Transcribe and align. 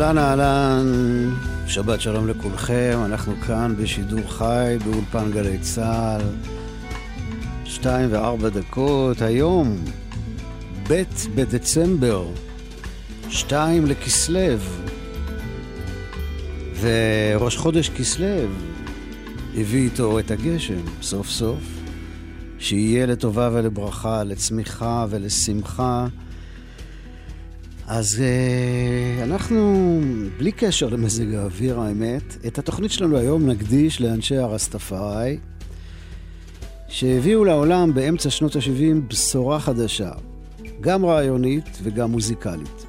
אהלן 0.00 0.18
אהלן, 0.18 0.86
שבת 1.66 2.00
שלום 2.00 2.28
לכולכם, 2.28 2.98
אנחנו 3.04 3.34
כאן 3.46 3.74
בשידור 3.78 4.20
חי 4.28 4.76
באולפן 4.84 5.30
גלי 5.30 5.58
צה"ל, 5.58 6.22
שתיים 7.64 8.08
וארבע 8.12 8.48
דקות, 8.48 9.22
היום, 9.22 9.76
ב' 10.88 11.02
בדצמבר, 11.34 12.26
שתיים 13.28 13.86
לכסלו, 13.86 14.56
וראש 16.80 17.56
חודש 17.56 17.88
כסלו 17.88 18.26
הביא 19.56 19.84
איתו 19.84 20.18
את 20.18 20.30
הגשם, 20.30 20.80
סוף 21.02 21.28
סוף, 21.28 21.62
שיהיה 22.58 23.06
לטובה 23.06 23.50
ולברכה, 23.52 24.24
לצמיחה 24.24 25.06
ולשמחה. 25.10 26.06
אז 27.92 28.16
uh, 28.18 29.22
אנחנו, 29.22 30.00
בלי 30.38 30.52
קשר 30.52 30.88
למזג 30.88 31.34
האוויר, 31.34 31.80
האמת, 31.80 32.36
את 32.46 32.58
התוכנית 32.58 32.90
שלנו 32.90 33.16
היום 33.16 33.46
נקדיש 33.46 34.00
לאנשי 34.00 34.36
הרסטפארי, 34.36 35.38
שהביאו 36.88 37.44
לעולם 37.44 37.94
באמצע 37.94 38.30
שנות 38.30 38.56
ה-70 38.56 39.08
בשורה 39.08 39.60
חדשה, 39.60 40.10
גם 40.80 41.06
רעיונית 41.06 41.78
וגם 41.82 42.10
מוזיקלית. 42.10 42.86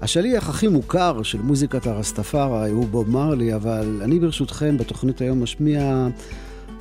השליח 0.00 0.48
הכי 0.48 0.68
מוכר 0.68 1.22
של 1.22 1.40
מוזיקת 1.42 1.86
הרסטפארי 1.86 2.70
הוא 2.70 2.88
בוב 2.88 3.10
מרלי, 3.10 3.54
אבל 3.54 4.00
אני 4.04 4.18
ברשותכם 4.18 4.76
בתוכנית 4.78 5.20
היום 5.20 5.42
משמיע 5.42 6.08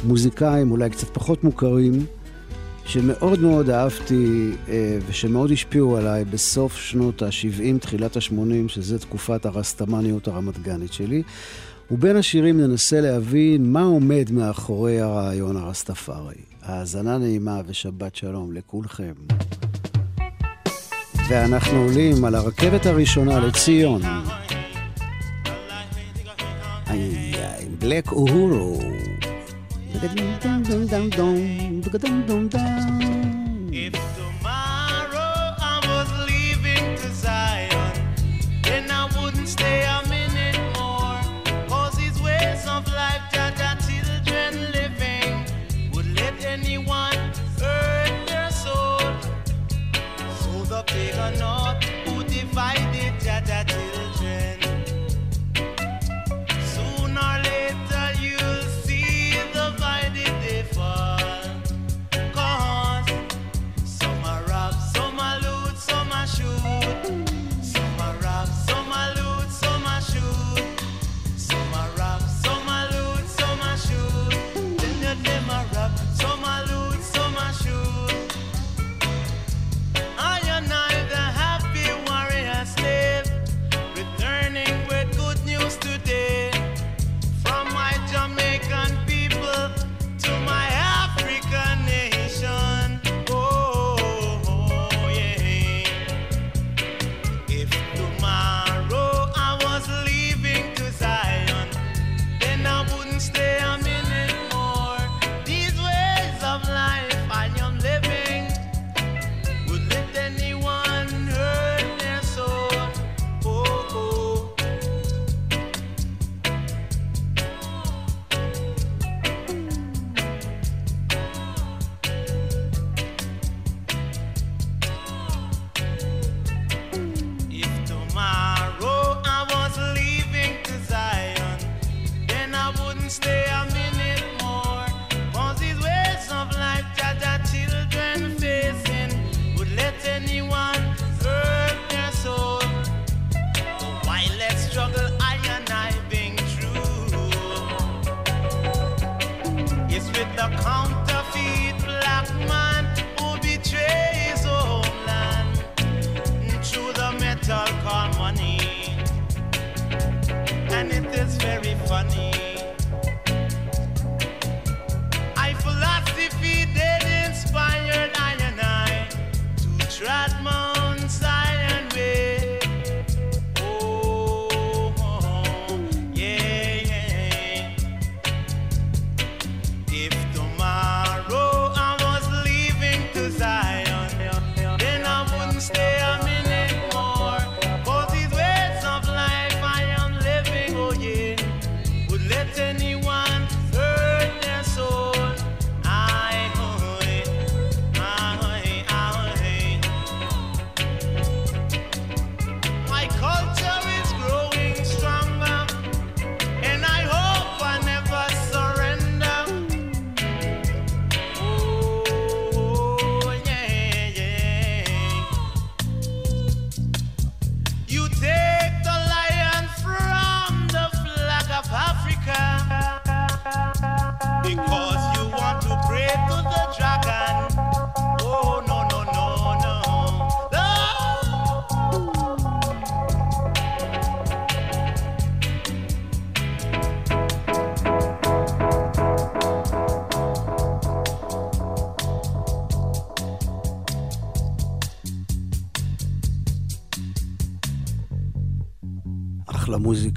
מוזיקאים 0.03 0.71
אולי 0.71 0.89
קצת 0.89 1.07
פחות 1.07 1.43
מוכרים, 1.43 2.05
שמאוד 2.87 3.39
מאוד 3.39 3.69
אהבתי 3.69 4.51
אה, 4.69 4.97
ושמאוד 5.07 5.51
השפיעו 5.51 5.97
עליי 5.97 6.25
בסוף 6.25 6.75
שנות 6.77 7.21
ה-70, 7.21 7.79
תחילת 7.79 8.17
ה-80, 8.17 8.67
שזה 8.67 8.99
תקופת 8.99 9.45
הרסטמניות 9.45 10.27
הרמת-גנית 10.27 10.93
שלי. 10.93 11.23
ובין 11.91 12.15
השירים 12.15 12.61
ננסה 12.61 13.01
להבין 13.01 13.71
מה 13.71 13.81
עומד 13.81 14.31
מאחורי 14.31 15.01
הרעיון 15.01 15.57
הרסטפארי. 15.57 16.35
האזנה 16.61 17.17
נעימה 17.17 17.61
ושבת 17.67 18.15
שלום 18.15 18.53
לכולכם. 18.53 19.13
ואנחנו 21.29 21.77
עולים 21.77 22.25
על 22.25 22.35
הרכבת 22.35 22.85
הראשונה 22.85 23.39
לציון. 23.39 24.01
בלק 27.79 28.11
אוהורו. 28.11 28.79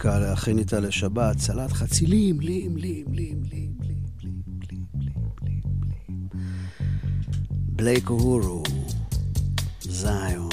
מוזיקה 0.05 0.19
להכין 0.19 0.58
איתה 0.58 0.81
לשבת, 0.81 1.38
סלט 1.38 1.73
חצילים, 1.73 2.41
לים, 2.41 2.76
לים, 2.76 3.06
לים, 3.12 3.43
לים, 3.44 3.73
לים, 3.82 4.02
לים, 4.23 4.43
לים, 4.70 4.85
לים, 5.02 5.23
לים, 5.43 5.62
לים. 6.08 6.29
בלייק 7.50 8.11
אורו, 8.11 8.62
זיון, 9.82 10.49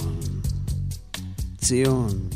ציון. 1.57 2.26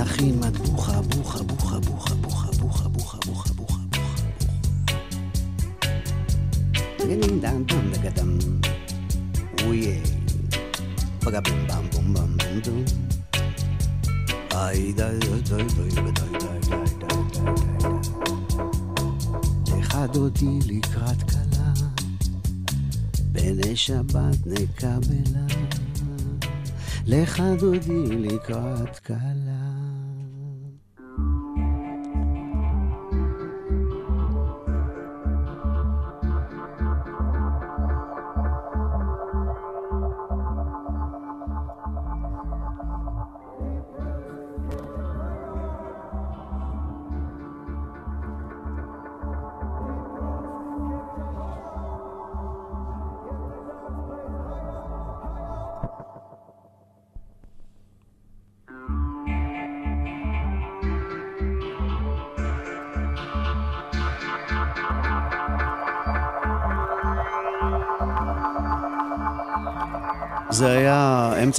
נכין 0.00 0.40
מד 0.40 0.56
בוכה, 0.56 1.02
בוכה, 1.02 1.42
בוכה, 1.42 1.78
בוכה, 1.80 2.14
בוכה, 2.14 2.50
בוכה, 2.52 2.88
בוכה, 2.88 2.88
בוכה, 2.88 3.18
בוכה, 3.26 3.52
בוכה. 3.54 3.80
דין 6.98 7.40
דן 7.40 7.64
דן 7.64 7.90
דגדם. 7.92 8.38
אויה. 9.64 9.98
בגבים 11.26 11.66
במ 11.68 11.90
בום 11.92 12.14
במ 12.14 12.36
בום 12.36 12.60
דום. 12.64 12.84
איי 14.52 14.92
די 14.92 15.18
די 15.20 15.40
די 15.40 15.62
די 15.62 15.90
די 15.94 16.00
די 16.00 16.12
די 16.12 16.60
די 16.60 16.84
די 16.98 17.46
די 17.80 17.86
לך 19.96 19.96
דודי 20.12 20.58
לקראת 20.66 21.22
כלה, 21.30 21.72
בני 23.32 23.76
שבת 23.76 24.46
נקבלה. 24.46 25.46
לך 27.06 27.42
דודי 27.58 28.16
לקראת 28.16 28.98
כלה. 28.98 29.59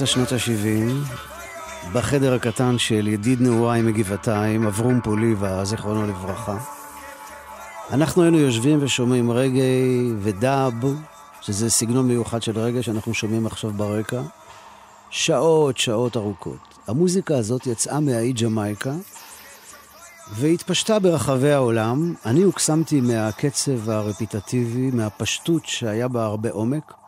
היה 0.03 0.09
אמצע 0.09 0.13
שנות 0.13 0.31
ה-70, 0.31 1.93
בחדר 1.93 2.33
הקטן 2.33 2.77
של 2.77 3.07
ידיד 3.07 3.41
נעוריי 3.41 3.81
מגבעתיים, 3.81 4.67
אברום 4.67 5.01
פוליבה, 5.03 5.65
זיכרונו 5.65 6.07
לברכה. 6.07 6.57
אנחנו 7.91 8.23
היינו 8.23 8.39
יושבים 8.39 8.79
ושומעים 8.81 9.31
רגעי 9.31 10.11
ודאב, 10.19 10.73
שזה 11.41 11.69
סגנון 11.69 12.07
מיוחד 12.07 12.41
של 12.41 12.59
רגע 12.59 12.83
שאנחנו 12.83 13.13
שומעים 13.13 13.45
עכשיו 13.45 13.71
ברקע. 13.71 14.21
שעות, 15.09 15.77
שעות 15.77 16.17
ארוכות. 16.17 16.77
המוזיקה 16.87 17.37
הזאת 17.37 17.67
יצאה 17.67 17.99
מהאי 17.99 18.33
ג'מייקה 18.33 18.93
והתפשטה 20.33 20.99
ברחבי 20.99 21.51
העולם. 21.51 22.13
אני 22.25 22.41
הוקסמתי 22.41 23.01
מהקצב 23.01 23.89
הרפיטטיבי, 23.89 24.91
מהפשטות 24.91 25.65
שהיה 25.65 26.07
בה 26.07 26.25
הרבה 26.25 26.51
עומק. 26.51 27.02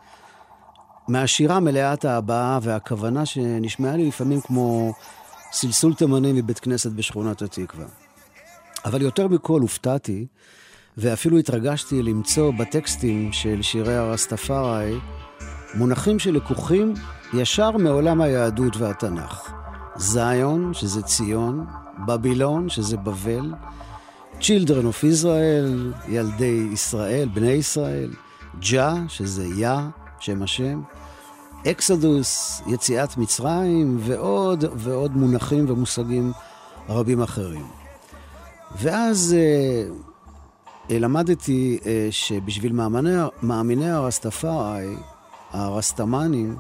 מהשירה 1.08 1.60
מלאת 1.60 2.06
ההבעה 2.06 2.60
והכוונה 2.62 3.26
שנשמעה 3.26 3.96
לי 3.96 4.08
לפעמים 4.08 4.42
כמו 4.42 4.94
סלסול 5.52 5.94
תימני 5.94 6.34
מבית 6.34 6.60
כנסת 6.60 6.92
בשכונת 6.92 7.42
התקווה. 7.42 7.86
אבל 8.86 9.02
יותר 9.02 9.28
מכל 9.28 9.62
הופתעתי, 9.62 10.26
ואפילו 10.98 11.38
התרגשתי 11.38 12.04
למצוא 12.04 12.52
בטקסטים 12.60 13.34
של 13.34 13.62
שירי 13.62 13.96
הרסטפארי 13.96 14.96
מונחים 15.74 16.20
שלקוחים 16.20 16.94
ישר 17.34 17.72
מעולם 17.72 18.22
היהדות 18.22 18.78
והתנ"ך. 18.78 19.52
זיון, 19.96 20.74
שזה 20.74 21.02
ציון, 21.02 21.66
בבילון, 22.06 22.70
שזה 22.70 22.98
בבל, 22.98 23.54
Children 24.40 24.86
of 24.92 25.04
Israel, 25.04 26.08
ילדי 26.08 26.68
ישראל, 26.74 27.30
בני 27.34 27.52
ישראל, 27.52 28.14
ג'ה, 28.60 28.94
שזה 29.08 29.46
יא, 29.46 29.80
שם 30.26 30.42
השם, 30.42 30.82
אקסודוס, 31.68 32.62
יציאת 32.68 33.18
מצרים, 33.18 33.98
ועוד 34.00 34.64
ועוד 34.76 35.18
מונחים 35.18 35.66
ומושגים 35.70 36.32
רבים 36.90 37.22
אחרים. 37.22 37.66
ואז 38.82 39.36
אה, 39.38 41.00
למדתי 41.00 41.80
אה, 41.86 42.08
שבשביל 42.12 42.74
מאמיני, 42.74 43.16
מאמיני 43.44 43.90
הרסטפארי, 43.90 44.96
הרסטמנים, 45.52 46.56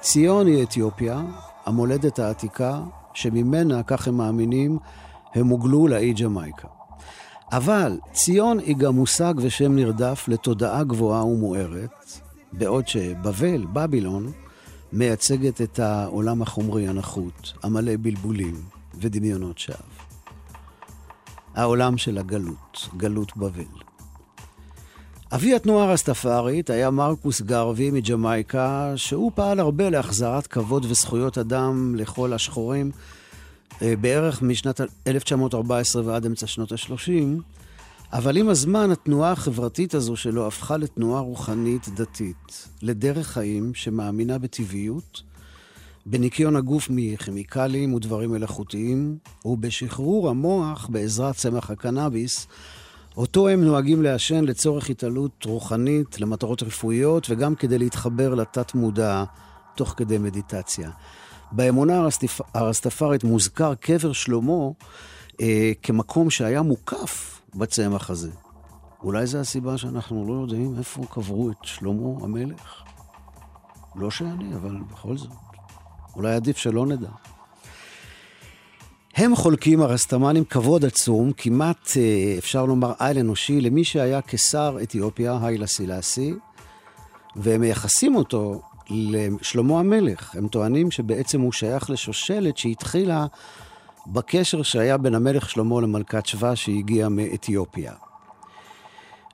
ציון 0.00 0.46
היא 0.46 0.62
אתיופיה, 0.62 1.22
המולדת 1.66 2.18
העתיקה, 2.18 2.80
שממנה, 3.14 3.82
כך 3.82 4.08
הם 4.08 4.16
מאמינים, 4.16 4.78
הם 5.34 5.46
הוגלו 5.48 5.88
לאי 5.88 6.12
ג'מייקה. 6.12 6.68
אבל 7.52 7.98
ציון 8.12 8.58
היא 8.58 8.76
גם 8.76 8.94
מושג 8.94 9.34
ושם 9.36 9.76
נרדף 9.76 10.24
לתודעה 10.28 10.84
גבוהה 10.84 11.24
ומוארת, 11.24 12.20
בעוד 12.52 12.88
שבבל, 12.88 13.66
בבילון, 13.72 14.32
מייצגת 14.92 15.60
את 15.60 15.78
העולם 15.78 16.42
החומרי 16.42 16.88
הנחות, 16.88 17.52
המלא 17.62 17.92
בלבולים 18.02 18.62
ודמיונות 19.00 19.58
שווא. 19.58 19.76
העולם 21.54 21.98
של 21.98 22.18
הגלות, 22.18 22.88
גלות 22.96 23.36
בבל. 23.36 23.64
אבי 25.32 25.54
התנועה 25.54 25.88
הרסטפארית 25.88 26.70
היה 26.70 26.90
מרקוס 26.90 27.40
גרווי 27.40 27.90
מג'מייקה, 27.90 28.92
שהוא 28.96 29.32
פעל 29.34 29.60
הרבה 29.60 29.90
להחזרת 29.90 30.46
כבוד 30.46 30.86
וזכויות 30.88 31.38
אדם 31.38 31.94
לכל 31.94 32.32
השחורים, 32.32 32.90
אה, 33.82 33.94
בערך 34.00 34.42
משנת 34.42 34.80
1914 35.06 36.02
ועד 36.06 36.26
אמצע 36.26 36.46
שנות 36.46 36.72
ה-30, 36.72 37.42
אבל 38.12 38.36
עם 38.36 38.48
הזמן 38.48 38.90
התנועה 38.90 39.32
החברתית 39.32 39.94
הזו 39.94 40.16
שלו 40.16 40.46
הפכה 40.46 40.76
לתנועה 40.76 41.20
רוחנית 41.20 41.88
דתית, 41.88 42.68
לדרך 42.82 43.26
חיים 43.26 43.74
שמאמינה 43.74 44.38
בטבעיות, 44.38 45.22
בניקיון 46.06 46.56
הגוף 46.56 46.86
מכימיקלים 46.90 47.94
ודברים 47.94 48.30
מלאכותיים, 48.30 49.18
ובשחרור 49.44 50.28
המוח 50.28 50.88
בעזרת 50.92 51.34
צמח 51.34 51.70
הקנאביס, 51.70 52.46
אותו 53.16 53.48
הם 53.48 53.64
נוהגים 53.64 54.02
לעשן 54.02 54.44
לצורך 54.44 54.90
התעלות 54.90 55.44
רוחנית, 55.44 56.20
למטרות 56.20 56.62
רפואיות, 56.62 57.26
וגם 57.30 57.54
כדי 57.54 57.78
להתחבר 57.78 58.34
לתת-מודע 58.34 59.24
תוך 59.76 59.94
כדי 59.96 60.18
מדיטציה. 60.18 60.90
באמונה 61.52 61.96
הרסטפ... 61.96 62.40
הרסטפארית 62.54 63.24
מוזכר 63.24 63.74
קבר 63.74 64.12
שלמה 64.12 64.68
אה, 65.40 65.72
כמקום 65.82 66.30
שהיה 66.30 66.62
מוקף 66.62 67.39
בצמח 67.54 68.10
הזה. 68.10 68.30
אולי 69.02 69.26
זו 69.26 69.38
הסיבה 69.38 69.78
שאנחנו 69.78 70.26
לא 70.28 70.42
יודעים 70.42 70.74
איפה 70.78 71.02
קברו 71.10 71.50
את 71.50 71.56
שלמה 71.62 72.24
המלך? 72.24 72.82
לא 73.94 74.10
שאני, 74.10 74.54
אבל 74.54 74.76
בכל 74.90 75.16
זאת. 75.16 75.30
אולי 76.16 76.34
עדיף 76.34 76.56
שלא 76.56 76.86
נדע. 76.86 77.10
הם 79.16 79.36
חולקים, 79.36 79.80
הרסטמנים, 79.80 80.44
כבוד 80.44 80.84
עצום, 80.84 81.32
כמעט, 81.32 81.90
אה, 81.96 82.34
אפשר 82.38 82.64
לומר, 82.64 82.92
על 82.98 83.18
אנושי, 83.18 83.60
למי 83.60 83.84
שהיה 83.84 84.20
קיסר 84.20 84.78
אתיופיה, 84.82 85.38
היילה 85.42 85.66
סילאסי, 85.66 86.34
והם 87.36 87.60
מייחסים 87.60 88.16
אותו 88.16 88.62
לשלמה 88.90 89.80
המלך. 89.80 90.34
הם 90.34 90.48
טוענים 90.48 90.90
שבעצם 90.90 91.40
הוא 91.40 91.52
שייך 91.52 91.90
לשושלת 91.90 92.58
שהתחילה 92.58 93.26
בקשר 94.06 94.62
שהיה 94.62 94.98
בין 94.98 95.14
המלך 95.14 95.50
שלמה 95.50 95.80
למלכת 95.80 96.26
שבא 96.26 96.54
שהגיעה 96.54 97.08
מאתיופיה. 97.08 97.92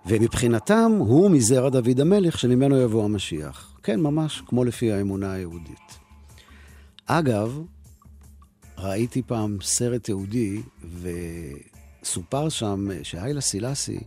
ומבחינתם 0.07 0.93
הוא 0.99 1.31
מזרע 1.31 1.69
דוד 1.69 2.01
המלך 2.01 2.39
שממנו 2.39 2.81
יבוא 2.81 3.05
המשיח. 3.05 3.75
כן, 3.83 4.01
ממש 4.01 4.43
כמו 4.47 4.65
לפי 4.65 4.93
האמונה 4.93 5.33
היהודית. 5.33 5.99
אגב, 7.07 7.61
ראיתי 8.79 9.23
פעם 9.23 9.59
סרט 9.63 10.05
תיעודי, 10.05 10.63
וסופר 12.03 12.49
שם 12.49 12.89
שהיילה 13.03 13.41
סילאסי, 13.41 13.99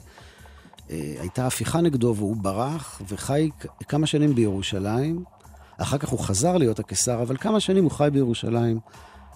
אה, 0.90 1.16
הייתה 1.20 1.48
הפיכה 1.48 1.82
נגדו 1.82 2.14
והוא 2.18 2.36
ברח 2.36 3.02
וחי 3.08 3.50
כמה 3.88 4.08
שנים 4.08 4.36
בירושלים. 4.36 5.24
אחר 5.78 5.98
כך 5.98 6.10
הוא 6.10 6.20
חזר 6.20 6.58
להיות 6.58 6.80
הקיסר, 6.80 7.22
אבל 7.22 7.38
כמה 7.38 7.60
שנים 7.60 7.84
הוא 7.84 7.92
חי 7.92 8.10
בירושלים 8.14 8.80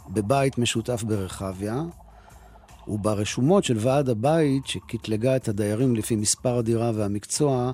בבית 0.09 0.57
משותף 0.57 1.03
ברחביה. 1.03 1.83
וברשומות 2.87 3.63
של 3.63 3.77
ועד 3.79 4.09
הבית, 4.09 4.67
שקטלגה 4.67 5.35
את 5.35 5.47
הדיירים 5.47 5.95
לפי 5.95 6.15
מספר 6.15 6.57
הדירה 6.57 6.91
והמקצוע, 6.95 7.71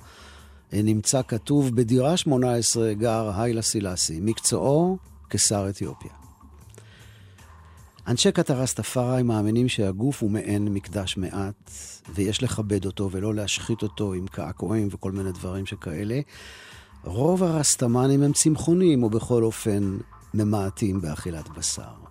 אה, 0.73 0.81
נמצא 0.83 1.21
כתוב, 1.27 1.75
בדירה 1.75 2.17
18 2.17 2.93
גר 2.93 3.31
היילה 3.35 3.61
סילאסי, 3.61 4.19
מקצועו 4.21 4.97
קיסר 5.27 5.69
אתיופיה. 5.69 6.11
אנשי 8.07 8.31
קטרסטפארי 8.31 9.23
מאמינים 9.23 9.67
שהגוף 9.67 10.21
הוא 10.21 10.31
מעין 10.31 10.67
מקדש 10.73 11.17
מעט, 11.17 11.71
ויש 12.15 12.43
לכבד 12.43 12.85
אותו 12.85 13.11
ולא 13.11 13.35
להשחית 13.35 13.83
אותו 13.83 14.13
עם 14.13 14.27
קעקועים 14.27 14.87
וכל 14.91 15.11
מיני 15.11 15.31
דברים 15.31 15.65
שכאלה. 15.65 16.19
רוב 17.03 17.43
הרסטמנים 17.43 18.23
הם 18.23 18.33
צמחונים, 18.33 19.03
או 19.03 19.09
בכל 19.09 19.43
אופן 19.43 19.97
ממעטים 20.33 21.01
באכילת 21.01 21.49
בשר. 21.49 22.08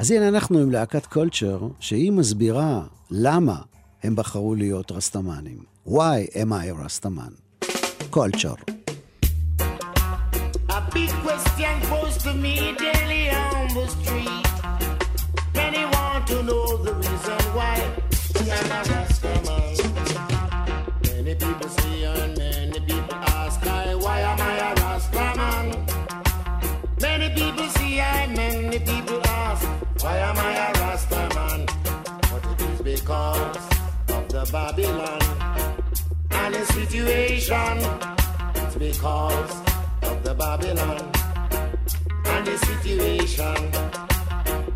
אז 0.00 0.10
הנה 0.10 0.28
אנחנו 0.28 0.58
עם 0.58 0.70
להקת 0.70 1.06
קולצ'ר, 1.06 1.68
שהיא 1.80 2.12
מסבירה 2.12 2.82
למה 3.10 3.56
הם 4.02 4.16
בחרו 4.16 4.54
להיות 4.54 4.92
רסטמנים. 4.92 5.58
Why 5.86 6.34
am 6.34 6.52
I 6.52 6.84
רסטמן? 6.84 7.32
קולצ'ר. 8.10 8.54
To 16.30 16.42
know 16.48 16.66
the 16.86 16.94
reason 17.02 17.42
why 17.56 17.74
I'm 18.56 18.70
a 18.76 18.80
Rastaman. 18.90 19.69
Why 30.02 30.16
am 30.18 30.38
I 30.38 30.52
a 30.52 30.72
Rastaman? 30.72 31.66
But 32.30 32.44
it 32.52 32.60
is 32.70 32.80
because 32.82 33.56
of 34.08 34.28
the 34.28 34.48
Babylon 34.50 35.20
and 36.30 36.54
the 36.54 36.64
situation. 36.64 37.76
It's 38.54 38.76
because 38.76 39.52
of 40.02 40.22
the 40.24 40.34
Babylon 40.34 41.10
and 42.24 42.46
the 42.46 42.56
situation. 42.58 43.56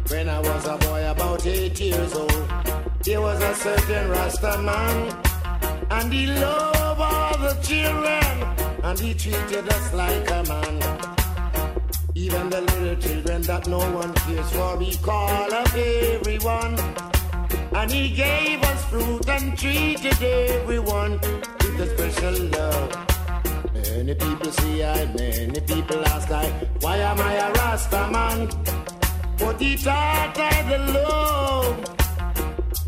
When 0.09 0.29
I 0.29 0.41
was 0.41 0.67
a 0.67 0.77
boy 0.77 1.11
about 1.11 1.47
eight 1.47 1.81
years 1.81 2.15
old, 2.15 2.45
there 3.03 3.21
was 3.21 3.43
a 3.43 3.55
certain 3.55 4.11
Rasta 4.11 4.59
man, 4.59 5.17
and 5.91 6.13
he 6.13 6.27
loved 6.27 7.01
all 7.01 7.39
the 7.39 7.55
children, 7.63 8.35
and 8.83 8.99
he 8.99 9.15
treated 9.15 9.69
us 9.69 9.95
like 9.95 10.31
a 10.31 10.43
man. 10.49 11.24
Even 12.17 12.49
the 12.49 12.61
little 12.61 12.95
children 12.95 13.43
that 13.43 13.67
no 13.67 13.79
one 13.79 14.15
cares 14.15 14.49
for, 14.53 14.79
he 14.79 14.97
called 14.99 15.53
up 15.53 15.75
everyone. 15.75 16.79
And 17.75 17.91
he 17.91 18.11
gave 18.15 18.63
us 18.63 18.85
fruit 18.85 19.29
and 19.29 19.59
treated 19.59 20.23
everyone 20.23 21.19
with 21.19 21.81
a 21.81 21.89
special 21.93 22.35
love. 22.51 23.75
Many 23.75 24.15
people 24.15 24.53
say 24.53 24.85
I, 24.85 25.07
many 25.07 25.61
people 25.61 26.07
ask 26.07 26.31
I, 26.31 26.47
why 26.83 26.99
am 26.99 27.19
I 27.19 27.35
a 27.35 27.53
Rasta 27.53 28.09
man? 28.13 28.49
But 29.37 29.61
he 29.61 29.77
taught 29.77 30.39
I 30.39 30.63
the 30.71 30.79
love 30.93 31.85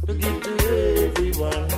to 0.06 0.14
give 0.14 0.42
to 0.44 0.52
everyone. 1.04 1.68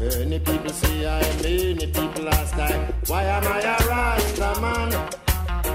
Many 0.00 0.38
people 0.38 0.70
say 0.70 1.06
I, 1.06 1.20
many 1.42 1.86
people 1.86 2.28
ask 2.30 2.54
I, 2.54 2.94
why 3.08 3.24
am 3.24 3.46
I 3.46 3.60
a 3.60 3.88
Rasta 3.88 4.60
man? 4.62 5.25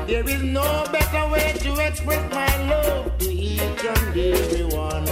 There 0.07 0.27
is 0.27 0.43
no 0.43 0.85
better 0.91 1.31
way 1.31 1.53
to 1.59 1.87
express 1.87 2.33
my 2.33 2.69
love 2.69 3.17
to 3.19 3.31
each 3.31 3.85
and 3.85 4.17
everyone. 4.17 5.07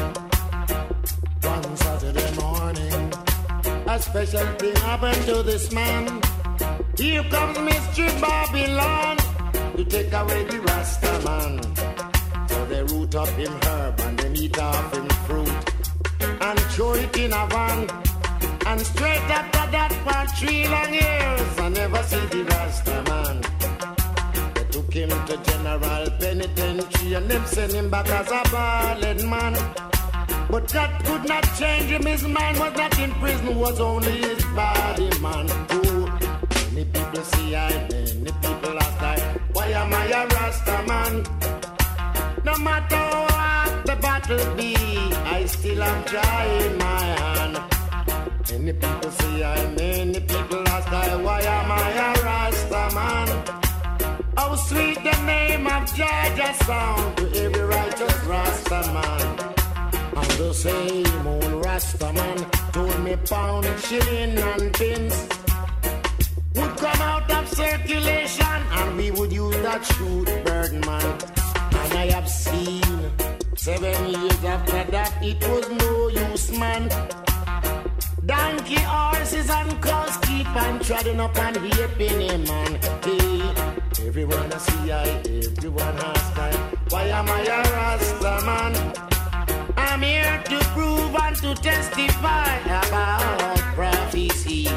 One 1.42 1.78
Saturday 1.78 2.32
morning, 2.36 3.14
a 3.88 4.00
special 4.02 4.48
thing 4.58 4.76
happened 4.78 5.26
to 5.26 5.44
this 5.44 5.72
man. 5.72 6.22
Here 6.98 7.24
comes 7.26 7.58
Mr. 7.58 8.10
Babylon 8.20 9.18
to 9.78 9.86
take 9.86 10.12
away 10.12 10.44
the 10.46 10.60
Rasta 10.60 11.14
man. 11.24 12.48
So 12.50 12.66
they 12.66 12.84
root 12.84 13.16
up 13.16 13.30
him 13.30 13.54
herb 13.64 14.00
and 14.02 14.20
they 14.20 14.34
eat 14.34 14.60
off 14.60 14.94
him 14.94 15.08
fruit 15.28 15.54
and 16.42 16.60
throw 16.72 16.94
it 16.94 17.16
in 17.18 17.32
a 17.32 17.48
van. 17.48 17.90
And 18.66 18.82
straight 18.82 19.30
after 19.40 19.72
that 19.72 19.94
for 20.04 20.36
three 20.38 20.68
long 20.68 20.94
years, 20.94 21.60
I 21.60 21.70
never 21.70 22.04
see 22.04 22.26
the 22.26 22.44
Rasta 22.44 23.04
man. 23.08 23.49
Took 24.90 25.08
him 25.08 25.26
to 25.28 25.38
General 25.44 26.10
Penitentiary 26.20 27.14
and 27.14 27.30
them 27.30 27.46
sent 27.46 27.74
him 27.74 27.92
back 27.92 28.10
as 28.10 28.28
a 28.32 28.42
ballad 28.52 29.24
man. 29.24 29.54
But 30.50 30.68
that 30.70 31.06
could 31.06 31.26
not 31.28 31.44
change 31.60 31.92
him. 31.92 32.08
His 32.08 32.24
mind 32.24 32.58
was 32.58 32.74
not 32.74 32.98
in 32.98 33.12
prison, 33.12 33.56
was 33.56 33.80
only 33.80 34.12
his 34.14 34.44
body, 34.46 35.10
man. 35.22 35.46
Oh, 35.70 36.20
many 36.74 36.86
people 36.86 37.24
see 37.24 37.56
I, 37.56 37.70
many 37.92 38.32
people 38.32 38.80
ask 38.80 39.02
I, 39.04 39.20
why 39.54 39.68
am 39.68 39.94
I 39.94 40.06
a 40.08 40.26
Rasta 40.26 40.84
man? 40.88 41.14
No 42.44 42.58
matter 42.58 43.06
what 43.30 43.86
the 43.86 43.96
battle 43.96 44.56
be, 44.56 44.76
I 45.36 45.46
still 45.46 45.84
am 45.84 46.04
trying 46.06 46.78
my 46.80 47.04
hand. 47.22 47.60
Many 48.52 48.74
people 48.74 49.12
see 49.12 49.44
I, 49.44 49.68
many 49.76 50.20
people 50.20 50.68
ask 50.68 50.88
I, 50.92 51.16
why 51.18 51.42
am 51.42 51.72
I 51.72 51.92
a 51.92 52.24
Rasta 52.24 52.96
man? 52.96 53.59
How 54.40 54.56
sweet 54.56 54.96
the 55.04 55.22
name 55.26 55.68
of 55.68 55.86
Georgia 55.94 56.54
sound 56.64 57.18
to 57.18 57.26
every 57.44 57.62
righteous 57.62 58.24
Rasta 58.24 58.82
man. 58.94 59.22
And 60.16 60.32
the 60.40 60.54
same 60.54 61.28
old 61.28 61.66
Rasta 61.66 62.14
man 62.14 62.38
told 62.72 62.98
me 63.04 63.18
pound, 63.18 63.66
shilling 63.82 64.38
and 64.38 64.74
pins 64.76 65.28
would 66.56 66.74
come 66.78 67.02
out 67.02 67.30
of 67.30 67.50
circulation 67.50 68.60
and 68.80 68.96
we 68.96 69.12
would 69.12 69.34
use 69.34 69.58
that 69.58 69.84
shoot 69.84 70.30
bird 70.46 70.72
man. 70.86 71.10
And 71.82 71.94
I 72.04 72.06
have 72.16 72.30
seen 72.30 73.12
seven 73.58 73.98
years 74.08 74.44
after 74.46 74.84
that 74.96 75.12
it 75.22 75.40
was 75.50 75.70
no 75.70 76.08
use 76.08 76.50
man. 76.58 76.88
Donkey 78.26 78.80
horses 78.80 79.50
and 79.50 79.82
cows 79.82 80.16
keep 80.22 80.48
on 80.56 80.80
treading 80.80 81.20
up 81.20 81.38
and 81.38 81.58
heaping 81.58 82.22
him 82.22 82.44
man. 82.46 82.80
Hey, 83.04 83.79
everyone 84.08 84.52
I 84.52 84.58
see 84.58 84.92
I, 84.92 85.04
everyone 85.48 85.98
ask 85.98 86.38
I, 86.38 86.52
why 86.90 87.04
am 87.04 87.30
I 87.30 87.42
a 87.42 87.62
Rasta 87.76 88.46
man? 88.46 88.74
I'm 89.78 90.02
here 90.02 90.42
to 90.46 90.60
prove 90.74 91.16
and 91.16 91.36
to 91.38 91.54
testify 91.56 92.58
about 92.60 93.58
prophecy. 93.76 94.68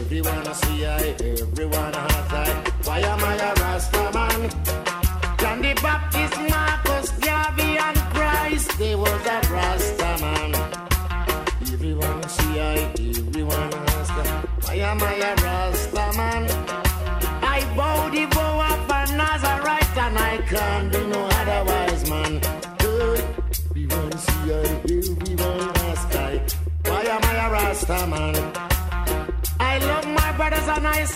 Everyone 0.00 0.46
I 0.46 0.52
see 0.52 0.86
I, 0.86 1.14
everyone 1.20 1.94
has 1.94 2.32
I. 2.32 2.72
Why 2.84 3.00
am 3.00 3.24
I 3.24 3.34
a 3.36 3.54
Rasta 3.54 4.10
man? 4.12 4.50
John 5.38 5.62
the 5.62 5.74
Baptist, 5.82 6.36
Marcus, 6.50 7.10
Garvey, 7.18 7.78
and 7.78 7.96
Christ, 8.14 8.78
they 8.78 8.94
was 8.94 9.26
a 9.26 9.40
Rasta 9.52 10.18
man. 10.20 10.54
Everyone 11.72 12.28
see 12.28 12.60
I, 12.60 12.74
everyone 12.98 13.72
has 13.72 14.10
I. 14.10 14.44
Why 14.64 14.74
am 14.76 15.02
I 15.02 15.14
a 15.14 15.41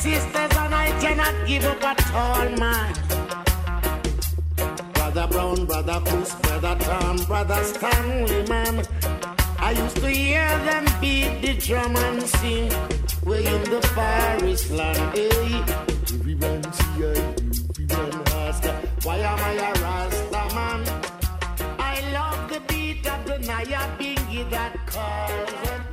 sisters, 0.07 0.55
and 0.63 0.75
I 0.87 0.89
cannot 1.03 1.35
give 1.49 1.65
up 1.65 1.83
at 1.83 2.01
all, 2.23 2.49
man. 2.65 2.93
Brother 4.95 5.27
Brown, 5.33 5.67
Brother 5.67 6.01
Cruz, 6.07 6.33
Brother 6.45 6.77
Tom, 6.87 7.17
Brother 7.31 7.61
Stanley, 7.65 8.43
man. 8.49 8.75
I 9.59 9.71
used 9.73 9.97
to 9.97 10.09
hear 10.09 10.49
them 10.69 10.85
beat 11.01 11.33
the 11.43 11.55
drum 11.67 11.97
and 11.97 12.23
sing. 12.39 12.71
We're 13.25 13.49
in 13.55 13.63
the 13.75 13.83
forest 13.95 14.71
land, 14.71 15.05
hey. 15.17 15.65
Everyone 16.15 16.63
see 16.79 17.05
I, 17.11 17.17
everyone 17.71 18.15
ask 18.45 18.65
Why 19.05 19.17
am 19.31 19.41
I 19.51 19.55
a 19.69 19.71
Rasta 19.83 20.43
man? 20.57 20.81
I 21.93 21.97
love 22.17 22.41
the 22.53 22.61
beat 22.69 23.05
of 23.15 23.21
the 23.27 23.39
Naya 23.49 23.83
Bingy 23.99 24.49
that 24.51 24.73
calls. 24.87 25.86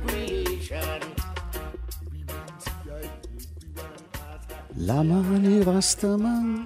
למה 4.76 5.36
אני 5.36 5.60
רסטמן? 5.60 6.64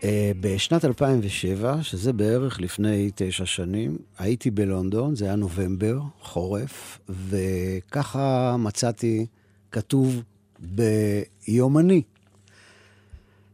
Uh, 0.00 0.06
בשנת 0.40 0.84
2007, 0.84 1.82
שזה 1.82 2.12
בערך 2.12 2.60
לפני 2.60 3.10
תשע 3.14 3.46
שנים, 3.46 3.98
הייתי 4.18 4.50
בלונדון, 4.50 5.14
זה 5.16 5.24
היה 5.24 5.36
נובמבר, 5.36 6.00
חורף, 6.20 6.98
וככה 7.28 8.56
מצאתי 8.58 9.26
כתוב 9.72 10.22
ביומני. 10.60 12.02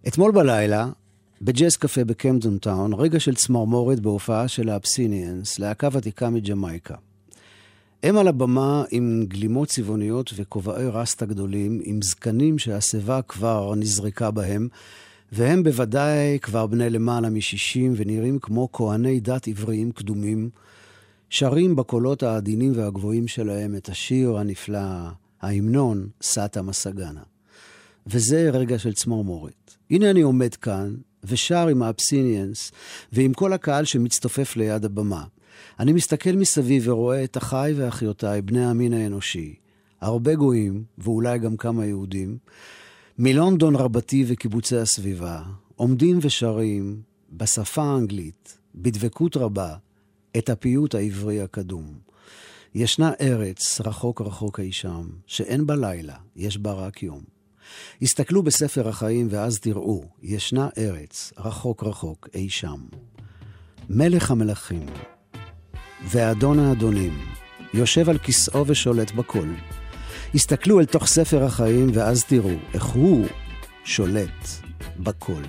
אתמול 0.09 0.33
בלילה, 0.33 0.89
בג'אז 1.43 1.77
קפה 1.77 2.05
בקמפטון 2.05 2.59
טאון, 2.59 2.93
רגע 2.93 3.21
של 3.21 3.35
צמרמורת 3.35 4.01
בהופעה 4.01 4.49
של 4.49 4.69
האבסיניאנס, 4.69 5.59
להקה 5.59 5.89
ותיקה 5.93 6.31
מג'מייקה. 6.31 6.95
הם 8.03 8.17
על 8.17 8.29
הבמה 8.29 8.85
עם 8.91 9.25
גלימות 9.29 9.69
צבעוניות 9.69 10.33
וכובעי 10.37 10.87
רסטה 10.87 11.27
גדולים, 11.27 11.81
עם 11.85 12.03
זקנים 12.03 12.59
שהשיבה 12.59 13.23
כבר 13.23 13.75
נזרקה 13.75 14.31
בהם, 14.31 14.69
והם 15.33 15.63
בוודאי 15.63 16.39
כבר 16.43 16.67
בני 16.67 16.91
למעלה 16.91 17.31
משישים 17.31 17.93
ונראים 17.97 18.39
כמו 18.39 18.69
כהני 18.73 19.21
דת 19.21 19.49
עבריים 19.49 19.93
קדומים, 19.93 20.51
שרים 21.31 21.77
בקולות 21.77 22.23
העדינים 22.23 22.73
והגבוהים 22.77 23.29
שלהם 23.29 23.77
את 23.77 23.89
השיר 23.89 24.37
הנפלא, 24.37 24.89
ההמנון, 25.41 26.09
סאטה 26.23 26.63
מסגנה. 26.63 27.23
וזה 28.07 28.51
רגע 28.53 28.79
של 28.79 28.93
צמרמורת. 28.93 29.77
הנה 29.91 30.11
אני 30.11 30.21
עומד 30.21 30.55
כאן, 30.55 30.95
ושר 31.25 31.69
עם 31.69 31.83
האבסיניאנס, 31.83 32.73
ועם 33.13 33.33
כל 33.33 33.53
הקהל 33.53 33.85
שמצטופף 33.85 34.57
ליד 34.57 34.85
הבמה. 34.85 35.25
אני 35.81 35.93
מסתכל 35.93 36.33
מסביב 36.33 36.89
ורואה 36.89 37.25
את 37.25 37.37
אחיי 37.37 37.75
ואחיותיי, 37.75 38.43
בני 38.43 38.65
המין 38.65 38.93
האנושי, 38.93 39.55
הרבה 40.01 40.35
גויים, 40.35 40.85
ואולי 40.99 41.39
גם 41.39 41.57
כמה 41.57 41.87
יהודים, 41.87 42.39
מלונדון 43.19 43.77
רבתי 43.77 44.25
וקיבוצי 44.29 44.77
הסביבה, 44.77 45.43
עומדים 45.77 46.19
ושרים 46.23 47.03
בשפה 47.33 47.83
האנגלית, 47.83 48.59
בדבקות 48.75 49.37
רבה, 49.37 49.77
את 50.39 50.51
הפיוט 50.51 50.95
העברי 50.95 51.41
הקדום. 51.41 51.99
ישנה 52.75 53.13
ארץ 53.21 53.81
רחוק 53.81 54.21
רחוק 54.21 54.61
אי 54.61 54.73
שם, 54.73 55.09
שאין 55.27 55.67
בה 55.67 55.77
לילה, 55.77 56.17
יש 56.37 56.59
בה 56.59 56.73
רק 56.73 57.03
יום. 57.03 57.23
הסתכלו 58.03 58.43
בספר 58.43 58.89
החיים 58.89 59.29
ואז 59.31 59.59
תראו, 59.59 60.05
ישנה 60.23 60.69
ארץ 60.79 61.33
רחוק 61.39 61.85
רחוק 61.85 62.29
אי 62.35 62.49
שם. 62.49 62.81
מלך 63.91 64.31
המלכים 64.31 64.87
ואדון 66.05 66.59
האדונים 66.59 67.19
יושב 67.75 68.09
על 68.09 68.19
כיסאו 68.19 68.67
ושולט 68.67 69.11
בכל. 69.13 69.47
הסתכלו 70.35 70.81
אל 70.81 70.85
תוך 70.85 71.07
ספר 71.07 71.45
החיים 71.45 71.91
ואז 71.95 72.25
תראו 72.25 72.51
איך 72.75 72.85
הוא 72.85 73.27
שולט 73.85 74.49
בכל. 74.99 75.43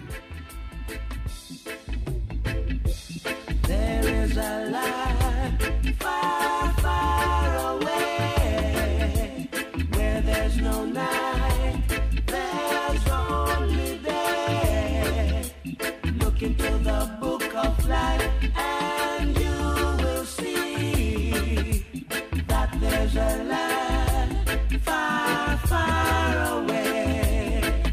A 23.16 23.44
land 23.44 24.38
far, 24.84 25.58
far 25.58 26.60
away. 26.60 27.84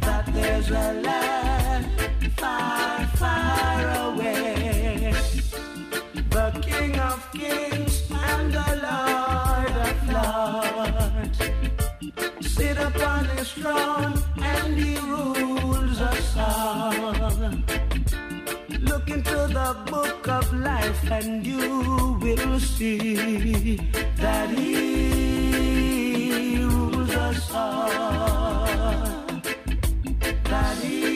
That 0.00 0.26
there's 0.34 0.70
a 0.70 0.92
land 1.02 1.86
far, 2.36 3.06
far 3.16 4.10
away. 4.10 5.14
The 6.30 6.50
King 6.62 6.98
of 6.98 7.32
Kings 7.32 8.10
and 8.10 8.52
the 8.52 8.70
Lord 8.88 9.76
of 9.88 9.98
Lords 10.16 11.38
sit 12.54 12.76
upon 12.78 13.24
his 13.36 13.52
throne 13.52 14.14
and 14.36 14.76
he 14.76 14.98
rules 14.98 15.33
the 19.54 19.76
book 19.88 20.26
of 20.26 20.52
life 20.52 21.10
and 21.12 21.46
you 21.46 22.18
will 22.20 22.58
see 22.58 23.76
that 24.16 24.50
he 24.50 26.58
rules 26.58 27.14
us 27.14 27.50
all. 27.54 28.66
That 30.50 30.76
he, 30.82 31.13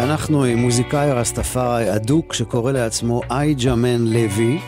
ואנחנו 0.00 0.44
עם 0.44 0.58
מוזיקאי 0.58 1.12
רסטפארי 1.12 1.96
אדוק 1.96 2.32
שקורא 2.32 2.72
לעצמו 2.72 3.20
אייג'מן 3.30 4.04
לוי, 4.06 4.58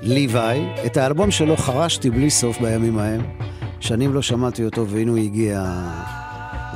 ליוואי. 0.00 0.60
את 0.86 0.96
האלבום 0.96 1.30
שלו 1.30 1.56
חרשתי 1.56 2.10
בלי 2.10 2.30
סוף 2.30 2.60
בימים 2.60 2.98
ההם. 2.98 3.20
שנים 3.80 4.14
לא 4.14 4.22
שמעתי 4.22 4.64
אותו 4.64 4.88
והנה 4.88 5.10
הוא 5.10 5.18
הגיע 5.18 5.64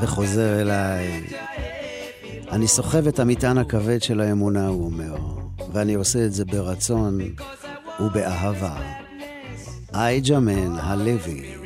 וחוזר 0.03 0.61
אליי. 0.61 1.22
אני 2.53 2.68
סוחב 2.68 3.07
את 3.07 3.18
המטען 3.18 3.59
הכבד 3.59 4.03
של 4.03 4.20
האמונה, 4.20 4.66
הוא 4.66 4.85
אומר, 4.85 5.16
ואני 5.72 5.94
עושה 5.94 6.25
את 6.25 6.33
זה 6.33 6.44
ברצון 6.44 7.18
ובאהבה. 8.01 8.77
אייג'מן 9.94 10.79
הלוי. 10.79 11.62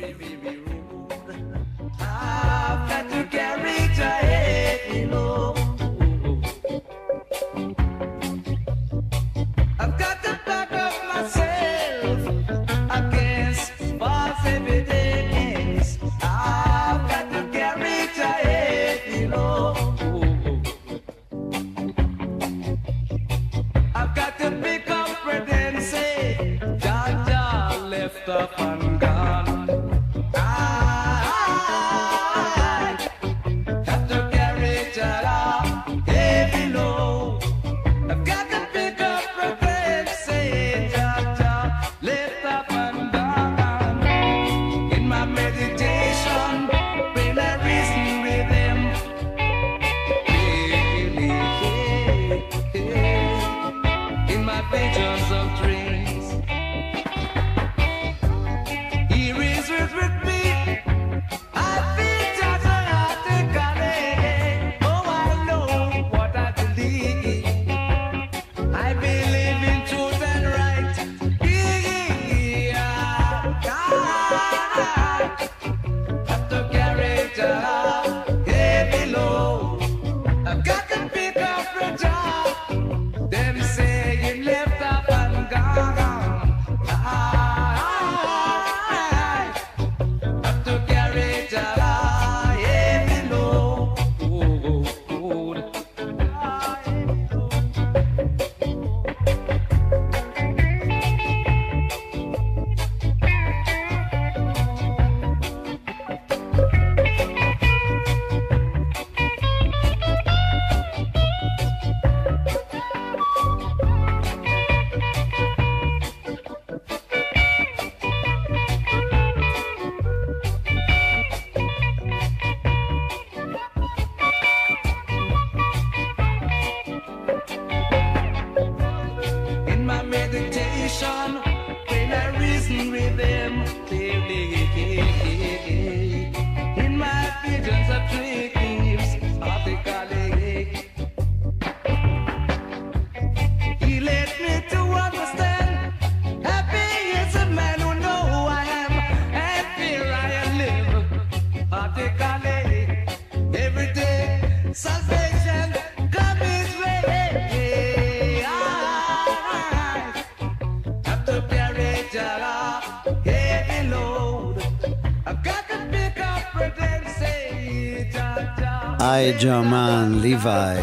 אייג'מן 168.99 170.19
ליוואי, 170.21 170.81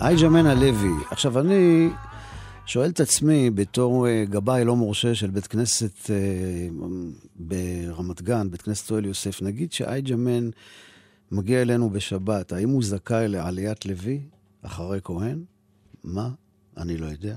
אייג'מן 0.00 0.46
הלוי. 0.46 1.04
עכשיו 1.10 1.40
אני 1.40 1.88
שואל 2.66 2.90
את 2.90 3.00
עצמי, 3.00 3.50
בתור 3.50 4.08
אה, 4.08 4.24
גבאי 4.30 4.64
לא 4.64 4.76
מורשה 4.76 5.14
של 5.14 5.30
בית 5.30 5.46
כנסת 5.46 6.10
אה, 6.10 6.68
ברמת 7.36 8.22
גן, 8.22 8.50
בית 8.50 8.62
כנסת 8.62 8.90
אוהל 8.90 9.04
יוסף, 9.04 9.42
נגיד 9.42 9.72
שאייג'מן 9.72 10.50
מגיע 11.32 11.62
אלינו 11.62 11.90
בשבת, 11.90 12.52
האם 12.52 12.68
הוא 12.68 12.82
זכאי 12.82 13.28
לעליית 13.28 13.86
לוי 13.86 14.20
אחרי 14.62 15.00
כהן? 15.04 15.44
מה? 16.04 16.30
אני 16.76 16.96
לא 16.96 17.06
יודע. 17.06 17.36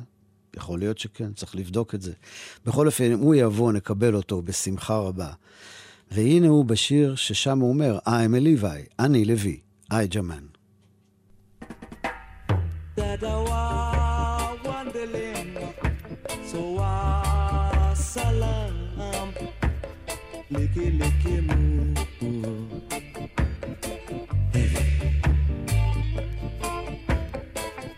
יכול 0.55 0.79
להיות 0.79 0.97
שכן, 0.97 1.33
צריך 1.33 1.55
לבדוק 1.55 1.95
את 1.95 2.01
זה. 2.01 2.13
בכל 2.65 2.85
אופן, 2.85 3.11
אם 3.11 3.19
הוא 3.19 3.35
יבוא, 3.35 3.71
נקבל 3.71 4.15
אותו 4.15 4.41
בשמחה 4.41 4.97
רבה. 4.97 5.31
והנה 6.11 6.47
הוא 6.47 6.65
בשיר 6.65 7.15
ששם 7.15 7.59
הוא 7.59 7.69
אומר, 7.69 7.99
I'm 8.05 8.33
a 8.35 8.63
Levi, 8.63 8.93
אני 8.99 9.25
לוי. 9.25 9.66
Aijaman. 9.89 10.49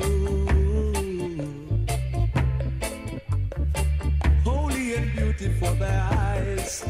holy 4.43 4.95
and 4.95 5.13
beautiful 5.13 5.75
their 5.75 6.03
eyes. 6.13 6.85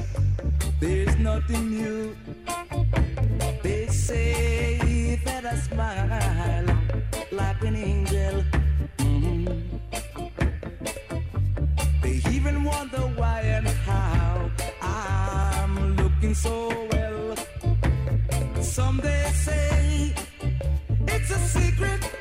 There's 0.80 1.16
nothing 1.18 1.70
new. 1.70 2.16
They 3.62 3.86
say 3.88 5.20
that 5.24 5.44
I 5.44 5.56
smile 5.56 6.66
like 7.32 7.62
an 7.64 7.74
angel. 7.74 8.44
Mm-hmm. 8.98 9.46
They 12.02 12.20
even 12.30 12.62
wonder 12.62 13.02
why 13.16 13.40
and 13.40 13.66
how 13.66 14.50
I'm 14.80 15.96
looking 15.96 16.34
so 16.34 16.68
well. 16.92 17.36
Some 18.62 18.98
they 18.98 19.30
say 19.34 20.14
it's 21.08 21.30
a 21.30 21.38
secret. 21.38 22.17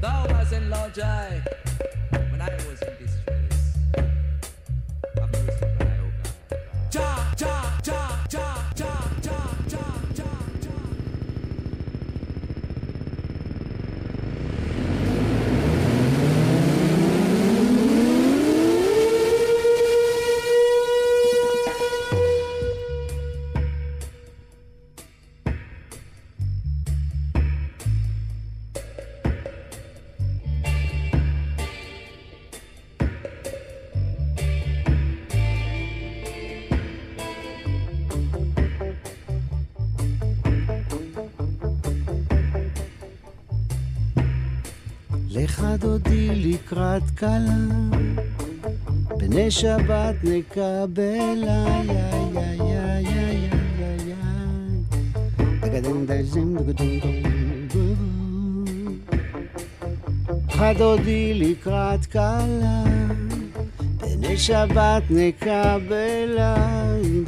Thou 0.00 0.26
was 0.28 0.52
in 0.52 0.70
Lord 0.70 0.96
when 2.30 2.40
I 2.40 2.50
was 2.68 2.82
in 2.82 2.96
distress. 2.98 3.19
שבת 46.90 47.10
קלה, 47.14 47.56
בני 49.18 49.50
שבת 49.50 50.14
נקבל, 50.24 51.44
איי 51.44 51.90
איי 51.90 52.36
איי 52.36 52.60
איי 52.60 53.06
איי 53.06 53.48
איי 53.78 54.12
איי 54.12 54.90
חדודי 60.50 61.34
לקראת 61.34 62.06
קלה, 62.06 62.84
בני 64.00 64.36
שבת 64.36 65.02
נקבל, 65.10 66.38
איי 66.38 67.24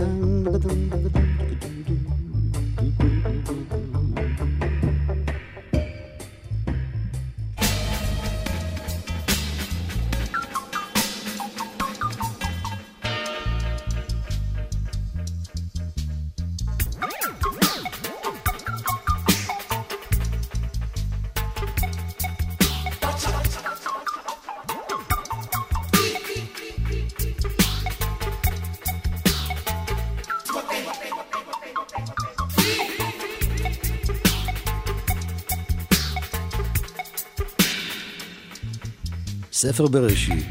ספר 39.62 39.86
בראשית, 39.86 40.46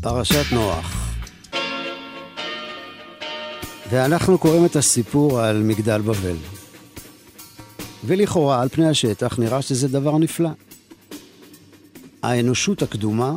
פרשת 0.00 0.52
נוח. 0.52 1.14
ואנחנו 3.90 4.38
קוראים 4.38 4.64
את 4.64 4.76
הסיפור 4.76 5.40
על 5.40 5.62
מגדל 5.62 6.00
בבל. 6.00 6.36
ולכאורה, 8.04 8.62
על 8.62 8.68
פני 8.68 8.88
השטח, 8.88 9.38
נראה 9.38 9.62
שזה 9.62 9.88
דבר 9.88 10.18
נפלא. 10.18 10.50
האנושות 12.22 12.82
הקדומה, 12.82 13.34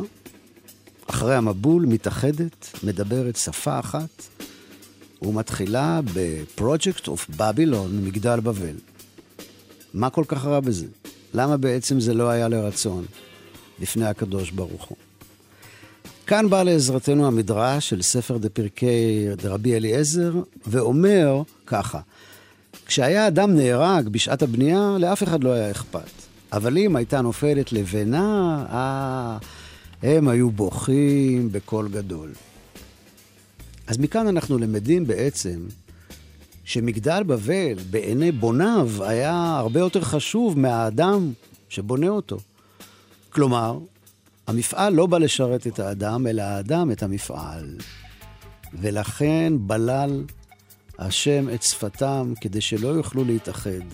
אחרי 1.06 1.34
המבול, 1.34 1.86
מתאחדת, 1.86 2.78
מדברת 2.82 3.36
שפה 3.36 3.78
אחת, 3.78 4.22
ומתחילה 5.22 6.00
ב-Project 6.14 7.04
of 7.04 7.38
Babylon, 7.38 7.88
מגדל 7.92 8.40
בבל. 8.40 8.76
מה 9.94 10.10
כל 10.10 10.24
כך 10.28 10.44
רע 10.44 10.60
בזה? 10.60 10.86
למה 11.34 11.56
בעצם 11.56 12.00
זה 12.00 12.14
לא 12.14 12.28
היה 12.28 12.48
לרצון? 12.48 13.04
לפני 13.80 14.06
הקדוש 14.06 14.50
ברוך 14.50 14.84
הוא. 14.84 14.96
כאן 16.26 16.50
בא 16.50 16.62
לעזרתנו 16.62 17.26
המדרש 17.26 17.88
של 17.88 18.02
ספר 18.02 18.36
דפרקי 18.36 19.26
דרבי 19.36 19.76
אליעזר, 19.76 20.32
ואומר 20.66 21.42
ככה, 21.66 22.00
כשהיה 22.86 23.28
אדם 23.28 23.56
נהרג 23.56 24.08
בשעת 24.08 24.42
הבנייה, 24.42 24.96
לאף 24.98 25.22
אחד 25.22 25.44
לא 25.44 25.52
היה 25.52 25.70
אכפת. 25.70 26.10
אבל 26.52 26.78
אם 26.78 26.96
הייתה 26.96 27.20
נופלת 27.20 27.72
לבנה, 27.72 28.64
אה, 28.70 29.38
הם 30.02 30.28
היו 30.28 30.50
בוכים 30.50 31.52
בקול 31.52 31.88
גדול. 31.88 32.32
אז 33.86 33.98
מכאן 33.98 34.28
אנחנו 34.28 34.58
למדים 34.58 35.06
בעצם 35.06 35.60
שמגדל 36.64 37.22
בבל 37.26 37.74
בעיני 37.90 38.32
בוניו 38.32 38.90
היה 39.00 39.56
הרבה 39.58 39.80
יותר 39.80 40.00
חשוב 40.00 40.58
מהאדם 40.58 41.32
שבונה 41.68 42.08
אותו. 42.08 42.38
כלומר, 43.36 43.78
המפעל 44.46 44.92
לא 44.92 45.06
בא 45.06 45.18
לשרת 45.18 45.66
את 45.66 45.78
האדם, 45.78 46.26
אלא 46.26 46.42
האדם 46.42 46.90
את 46.90 47.02
המפעל. 47.02 47.76
ולכן 48.74 49.52
בלל 49.58 50.24
השם 50.98 51.48
את 51.54 51.62
שפתם 51.62 52.32
כדי 52.40 52.60
שלא 52.60 52.88
יוכלו 52.88 53.24
להתאחד. 53.24 53.86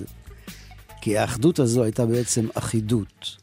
כי 1.01 1.19
האחדות 1.19 1.59
הזו 1.59 1.83
הייתה 1.83 2.07
בעצם 2.07 2.47
אחידות, 2.55 3.37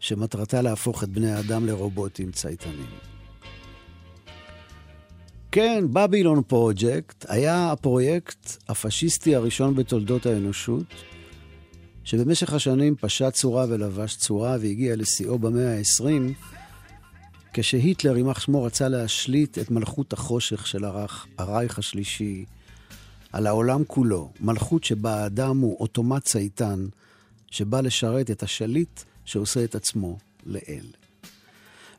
שמטרתה 0.00 0.62
להפוך 0.62 1.04
את 1.04 1.08
בני 1.08 1.32
האדם 1.32 1.66
לרובוטים 1.66 2.32
צייתנים. 2.32 2.90
כן, 5.52 5.84
בבילון 5.92 6.42
פרויקט 6.42 7.26
היה 7.28 7.72
הפרויקט 7.72 8.56
הפשיסטי 8.68 9.36
הראשון 9.36 9.74
בתולדות 9.74 10.26
האנושות, 10.26 10.86
שבמשך 12.04 12.52
השנים 12.52 12.96
פשט 13.00 13.32
צורה 13.32 13.66
ולבש 13.68 14.16
צורה 14.16 14.56
והגיע 14.60 14.96
לשיאו 14.96 15.38
במאה 15.38 15.78
ה-20, 15.78 16.32
כשהיטלר, 17.52 18.16
יימח 18.16 18.40
שמו, 18.40 18.62
רצה 18.62 18.88
להשליט 18.88 19.58
את 19.58 19.70
מלכות 19.70 20.12
החושך 20.12 20.66
של 20.66 20.84
הרח, 20.84 21.26
הרייך 21.38 21.78
השלישי 21.78 22.44
על 23.32 23.46
העולם 23.46 23.84
כולו, 23.84 24.32
מלכות 24.40 24.84
שבה 24.84 25.22
האדם 25.22 25.58
הוא 25.58 25.76
אוטומט 25.80 26.24
צייתן, 26.24 26.86
שבא 27.50 27.80
לשרת 27.80 28.30
את 28.30 28.42
השליט 28.42 29.00
שעושה 29.24 29.64
את 29.64 29.74
עצמו 29.74 30.18
לאל. 30.46 30.86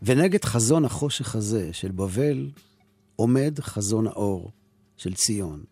ונגד 0.02 0.46
חזון 0.46 0.86
החושך 0.86 1.36
הזה 1.36 1.70
של 1.74 1.92
בבל 1.92 2.50
עומד 3.16 3.60
חזון 3.60 4.08
האור 4.08 4.52
של 4.98 5.14
ציון, 5.14 5.64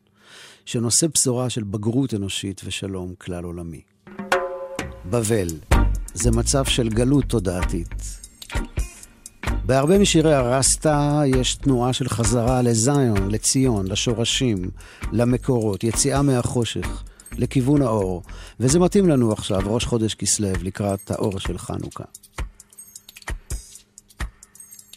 שנושא 0.65 1.07
בשורה 1.07 1.49
של 1.49 1.63
בגרות 1.63 2.13
אנושית 2.13 2.61
ושלום 2.65 3.13
כלל 3.15 3.43
עולמי. 3.43 3.81
בבל 5.05 5.47
זה 6.13 6.31
מצב 6.31 6.65
של 6.65 6.89
גלות 6.89 7.25
תודעתית. 7.25 8.21
בהרבה 9.65 9.97
משירי 9.97 10.33
הרסטה 10.33 11.21
יש 11.25 11.55
תנועה 11.55 11.93
של 11.93 12.09
חזרה 12.09 12.61
לזיון, 12.61 13.31
לציון, 13.31 13.87
לשורשים, 13.87 14.69
למקורות, 15.11 15.83
יציאה 15.83 16.21
מהחושך, 16.21 17.03
לכיוון 17.37 17.81
האור, 17.81 18.23
וזה 18.59 18.79
מתאים 18.79 19.09
לנו 19.09 19.31
עכשיו, 19.31 19.61
ראש 19.65 19.85
חודש 19.85 20.15
כסלו, 20.15 20.47
לקראת 20.61 21.11
האור 21.11 21.39
של 21.39 21.57
חנוכה. 21.57 22.03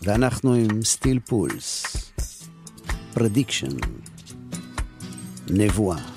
ואנחנו 0.02 0.54
עם 0.54 0.82
Steel 0.82 1.18
Pulse, 1.18 1.96
Prediction, 3.14 3.76
נבואה. 5.50 6.13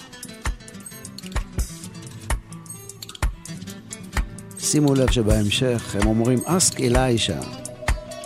שימו 4.72 4.96
לב 4.96 5.12
שבהמשך 5.12 5.96
הם 5.96 6.08
אומרים, 6.08 6.40
Ask 6.46 6.82
Elisha, 6.82 7.40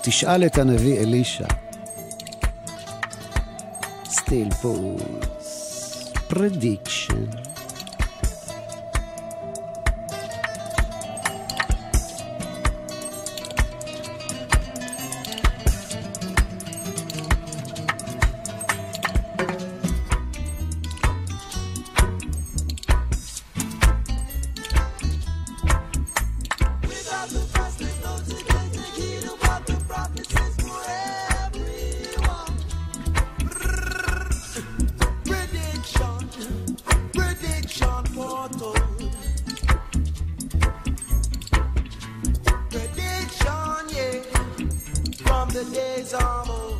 תשאל 0.02 0.46
את 0.46 0.58
הנביא 0.58 1.00
אלישע. 1.00 1.48
Steel 4.06 4.50
Pulse, 4.54 6.14
Prediction. 6.28 7.41
The 45.54 45.66
days 45.66 46.14
old. 46.14 46.80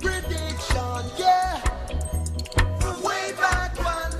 Prediction, 0.00 1.04
yeah, 1.18 1.60
way 3.02 3.32
back 3.38 3.76
when 3.76 4.12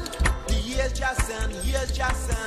the 0.47 0.61
years 0.63 0.93
just 0.93 1.31
end, 1.31 1.55
years 1.65 1.91
just 1.93 2.31
end. 2.31 2.46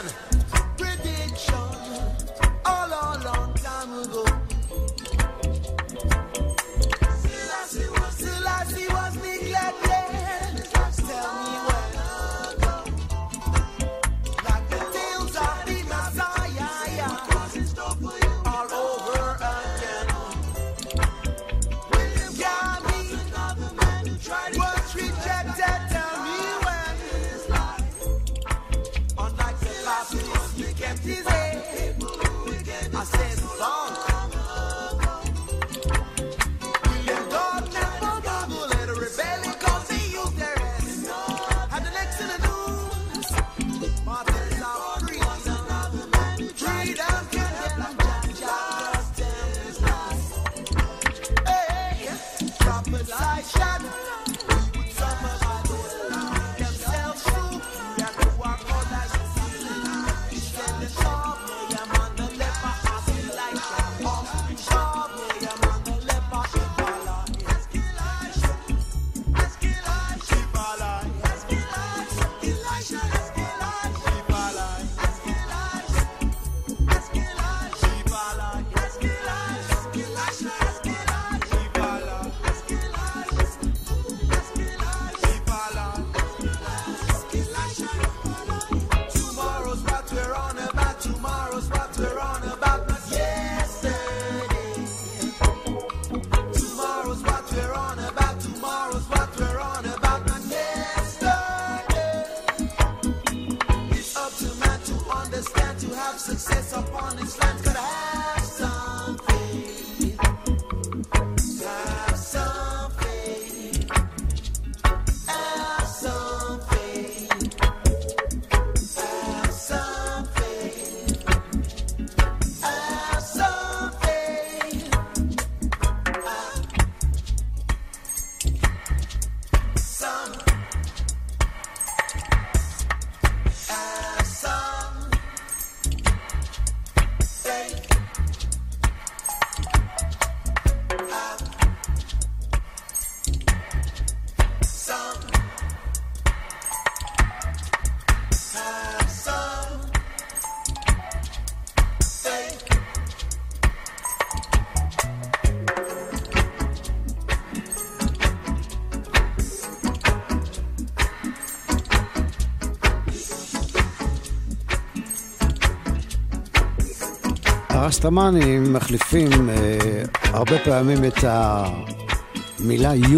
הרסטמנים 167.99 168.73
מחליפים 168.73 169.49
אה, 169.49 170.03
הרבה 170.23 170.59
פעמים 170.63 171.05
את 171.05 171.23
המילה 171.23 172.93
U 172.93 173.17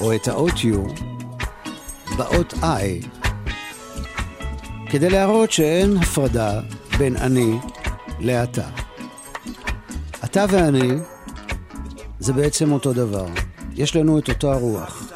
או 0.00 0.14
את 0.14 0.28
האות 0.28 0.52
U 0.52 1.02
באות 2.16 2.52
I 2.52 3.06
כדי 4.90 5.10
להראות 5.10 5.52
שאין 5.52 5.96
הפרדה 5.96 6.60
בין 6.98 7.16
אני 7.16 7.58
לאתה. 8.20 8.68
אתה 10.24 10.44
ואני 10.50 10.90
זה 12.18 12.32
בעצם 12.32 12.72
אותו 12.72 12.92
דבר. 12.92 13.26
יש 13.74 13.96
לנו 13.96 14.18
את 14.18 14.28
אותו 14.28 14.52
הרוח, 14.52 15.12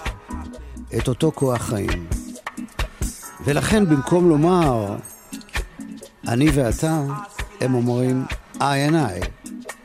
את 0.99 1.09
אותו 1.09 1.33
כוח 1.35 1.63
חיים. 1.63 2.07
ולכן 3.45 3.87
במקום 3.89 4.29
לומר 4.29 4.97
אני 6.29 6.49
ואתה, 6.55 7.03
הם 7.61 7.75
אומרים 7.75 8.25
I 8.55 8.59
and 8.59 8.95
I, 8.95 9.29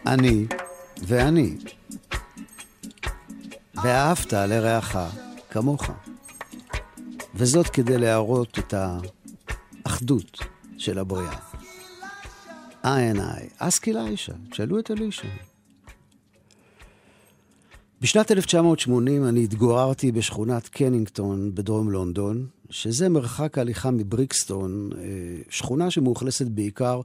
אני 0.05 0.45
ואני. 1.07 1.57
ואהבת 3.84 4.34
לרעך 4.34 4.97
כמוך. 5.49 5.84
וזאת 7.36 7.67
כדי 7.67 7.97
להראות 7.97 8.59
את 8.59 8.74
האחדות 9.86 10.38
של 10.78 10.99
הבריאה. 10.99 11.38
איי 12.84 13.07
עיניי, 13.07 13.49
אסקי 13.57 13.93
לאישה, 13.93 14.34
שאלו 14.53 14.80
את 14.80 14.91
אלישע. 14.91 15.28
בשנת 18.01 18.32
1980 18.32 19.26
אני 19.26 19.43
התגוררתי 19.43 20.11
בשכונת 20.11 20.67
קנינגטון 20.67 21.55
בדרום 21.55 21.91
לונדון, 21.91 22.47
שזה 22.70 23.09
מרחק 23.09 23.57
הליכה 23.57 23.91
מבריקסטון, 23.91 24.89
אה, 24.97 25.07
שכונה 25.49 25.91
שמאוכלסת 25.91 26.47
בעיקר 26.47 27.01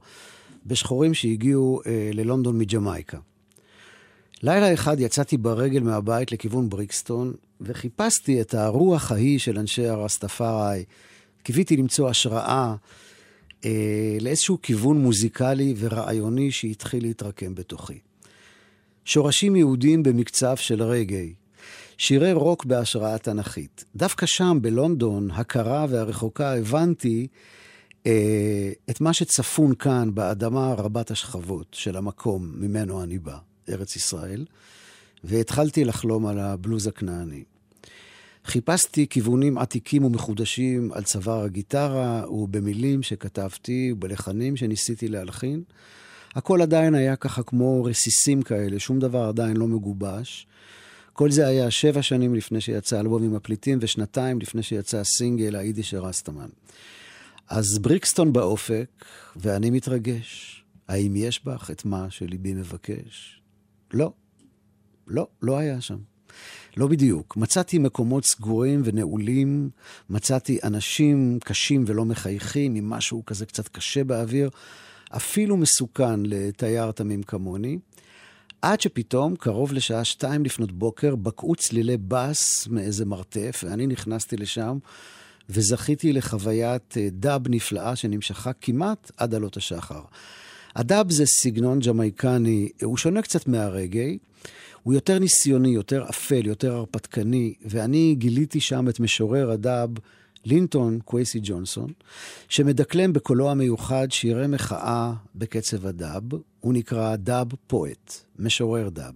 בשחורים 0.65 1.13
שהגיעו 1.13 1.81
אה, 1.85 2.09
ללונדון 2.13 2.57
מג'מייקה. 2.57 3.17
לילה 4.43 4.73
אחד 4.73 4.99
יצאתי 4.99 5.37
ברגל 5.37 5.79
מהבית 5.79 6.31
לכיוון 6.31 6.69
בריקסטון, 6.69 7.33
וחיפשתי 7.61 8.41
את 8.41 8.53
הרוח 8.53 9.11
ההיא 9.11 9.39
של 9.39 9.59
אנשי 9.59 9.87
הרסטפארי. 9.87 10.83
קיוויתי 11.43 11.77
למצוא 11.77 12.09
השראה 12.09 12.75
אה, 13.65 14.17
לאיזשהו 14.21 14.61
כיוון 14.61 15.01
מוזיקלי 15.01 15.73
ורעיוני 15.77 16.51
שהתחיל 16.51 17.03
להתרקם 17.03 17.55
בתוכי. 17.55 17.99
שורשים 19.05 19.55
יהודים 19.55 20.03
במקצב 20.03 20.55
של 20.57 20.83
רגעי, 20.83 21.33
שירי 21.97 22.33
רוק 22.33 22.65
בהשראה 22.65 23.17
תנכית. 23.17 23.85
דווקא 23.95 24.25
שם, 24.25 24.57
בלונדון, 24.61 25.31
הקרה 25.31 25.85
והרחוקה, 25.89 26.55
הבנתי 26.55 27.27
את 28.89 29.01
מה 29.01 29.13
שצפון 29.13 29.75
כאן, 29.75 30.09
באדמה 30.13 30.73
רבת 30.73 31.11
השכבות 31.11 31.67
של 31.71 31.97
המקום 31.97 32.51
ממנו 32.55 33.03
אני 33.03 33.19
בא, 33.19 33.37
ארץ 33.69 33.95
ישראל, 33.95 34.45
והתחלתי 35.23 35.85
לחלום 35.85 36.25
על 36.25 36.39
הבלוז 36.39 36.87
הכנעני. 36.87 37.43
חיפשתי 38.45 39.07
כיוונים 39.07 39.57
עתיקים 39.57 40.03
ומחודשים 40.03 40.91
על 40.93 41.03
צוואר 41.03 41.43
הגיטרה 41.43 42.31
ובמילים 42.31 43.03
שכתבתי 43.03 43.91
ובלחנים 43.91 44.55
שניסיתי 44.55 45.07
להלחין. 45.07 45.63
הכל 46.35 46.61
עדיין 46.61 46.95
היה 46.95 47.15
ככה 47.15 47.43
כמו 47.43 47.83
רסיסים 47.83 48.41
כאלה, 48.41 48.79
שום 48.79 48.99
דבר 48.99 49.23
עדיין 49.23 49.57
לא 49.57 49.67
מגובש. 49.67 50.47
כל 51.13 51.31
זה 51.31 51.47
היה 51.47 51.71
שבע 51.71 52.01
שנים 52.01 52.35
לפני 52.35 52.61
שיצא 52.61 52.99
אלבום 52.99 53.23
עם 53.23 53.35
הפליטים 53.35 53.77
ושנתיים 53.81 54.39
לפני 54.39 54.63
שיצא 54.63 54.97
הסינגל 54.97 55.55
היידיש 55.55 55.93
רסטמן. 55.93 56.47
אז 57.49 57.79
בריקסטון 57.79 58.33
באופק, 58.33 59.05
ואני 59.35 59.69
מתרגש. 59.69 60.51
האם 60.87 61.15
יש 61.15 61.45
בך 61.45 61.71
את 61.71 61.85
מה 61.85 62.07
שליבי 62.09 62.53
מבקש? 62.53 63.41
לא. 63.93 64.11
לא, 65.07 65.27
לא 65.41 65.57
היה 65.57 65.81
שם. 65.81 65.97
לא 66.77 66.87
בדיוק. 66.87 67.37
מצאתי 67.37 67.77
מקומות 67.77 68.25
סגורים 68.25 68.81
ונעולים, 68.85 69.69
מצאתי 70.09 70.59
אנשים 70.63 71.39
קשים 71.43 71.83
ולא 71.87 72.05
מחייכים, 72.05 72.75
עם 72.75 72.89
משהו 72.89 73.25
כזה 73.25 73.45
קצת 73.45 73.67
קשה 73.67 74.03
באוויר, 74.03 74.49
אפילו 75.15 75.57
מסוכן 75.57 76.19
לתייר 76.23 76.91
תמים 76.91 77.23
כמוני. 77.23 77.77
עד 78.61 78.81
שפתאום, 78.81 79.35
קרוב 79.35 79.73
לשעה 79.73 80.03
שתיים 80.03 80.45
לפנות 80.45 80.71
בוקר, 80.71 81.15
בקעו 81.15 81.55
צלילי 81.55 81.97
בס 81.97 82.67
מאיזה 82.67 83.05
מרתף, 83.05 83.63
ואני 83.67 83.87
נכנסתי 83.87 84.37
לשם, 84.37 84.77
וזכיתי 85.49 86.13
לחוויית 86.13 86.97
אה, 86.97 87.07
דאב 87.11 87.41
נפלאה 87.49 87.95
שנמשכה 87.95 88.53
כמעט 88.53 89.11
עד 89.17 89.35
עלות 89.35 89.57
השחר. 89.57 90.01
הדאב 90.75 91.11
זה 91.11 91.25
סגנון 91.25 91.79
ג'מייקני, 91.79 92.69
הוא 92.83 92.97
שונה 92.97 93.21
קצת 93.21 93.47
מהרגעי. 93.47 94.17
הוא 94.83 94.93
יותר 94.93 95.19
ניסיוני, 95.19 95.69
יותר 95.69 96.05
אפל, 96.09 96.45
יותר 96.45 96.75
הרפתקני, 96.75 97.53
ואני 97.61 98.15
גיליתי 98.17 98.59
שם 98.59 98.89
את 98.89 98.99
משורר 98.99 99.51
הדאב 99.51 99.89
לינטון 100.45 100.99
קווייסי 101.05 101.39
ג'ונסון, 101.43 101.89
שמדקלם 102.49 103.13
בקולו 103.13 103.51
המיוחד 103.51 104.07
שירי 104.11 104.47
מחאה 104.47 105.13
בקצב 105.35 105.85
הדאב. 105.85 106.23
הוא 106.59 106.73
נקרא 106.73 107.15
dub 107.15 107.47
poet, 107.67 108.13
משורר 108.39 108.89
דאב. 108.89 109.13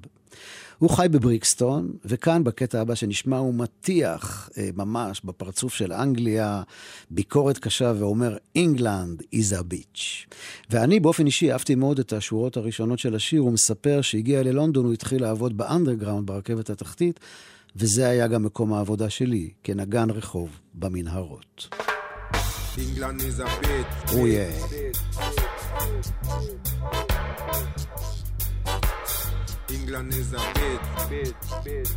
הוא 0.79 0.89
חי 0.89 1.07
בבריקסטון, 1.11 1.91
וכאן 2.05 2.43
בקטע 2.43 2.81
הבא 2.81 2.95
שנשמע 2.95 3.37
הוא 3.37 3.53
מטיח 3.53 4.49
אה, 4.57 4.69
ממש 4.75 5.21
בפרצוף 5.23 5.73
של 5.73 5.93
אנגליה 5.93 6.61
ביקורת 7.11 7.57
קשה 7.57 7.93
ואומר, 7.99 8.37
England 8.57 9.21
is 9.35 9.53
a 9.53 9.63
bitch. 9.73 10.33
ואני 10.69 10.99
באופן 10.99 11.25
אישי 11.25 11.51
אהבתי 11.51 11.75
מאוד 11.75 11.99
את 11.99 12.13
השורות 12.13 12.57
הראשונות 12.57 12.99
של 12.99 13.15
השיר, 13.15 13.41
הוא 13.41 13.51
מספר 13.51 14.01
שהגיע 14.01 14.43
ללונדון, 14.43 14.85
הוא 14.85 14.93
התחיל 14.93 15.21
לעבוד 15.21 15.57
באנדרגראונד, 15.57 16.27
ברכבת 16.27 16.69
התחתית, 16.69 17.19
וזה 17.75 18.09
היה 18.09 18.27
גם 18.27 18.43
מקום 18.43 18.73
העבודה 18.73 19.09
שלי, 19.09 19.49
כנגן 19.63 20.09
רחוב 20.09 20.49
במנהרות. 20.73 21.67
England 22.77 23.21
is 23.21 23.39
a 23.39 23.47
bitch. 23.61 24.13
Oh 24.13 24.25
yeah. 24.25 24.53
England 29.71 30.13
is 30.15 30.33
a 30.33 30.37
bitch. 30.37 31.93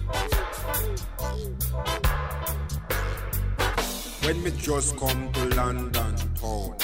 When 4.25 4.43
me 4.43 4.51
just 4.59 4.97
come 4.99 5.33
to 5.33 5.45
London 5.57 6.17
town, 6.35 6.77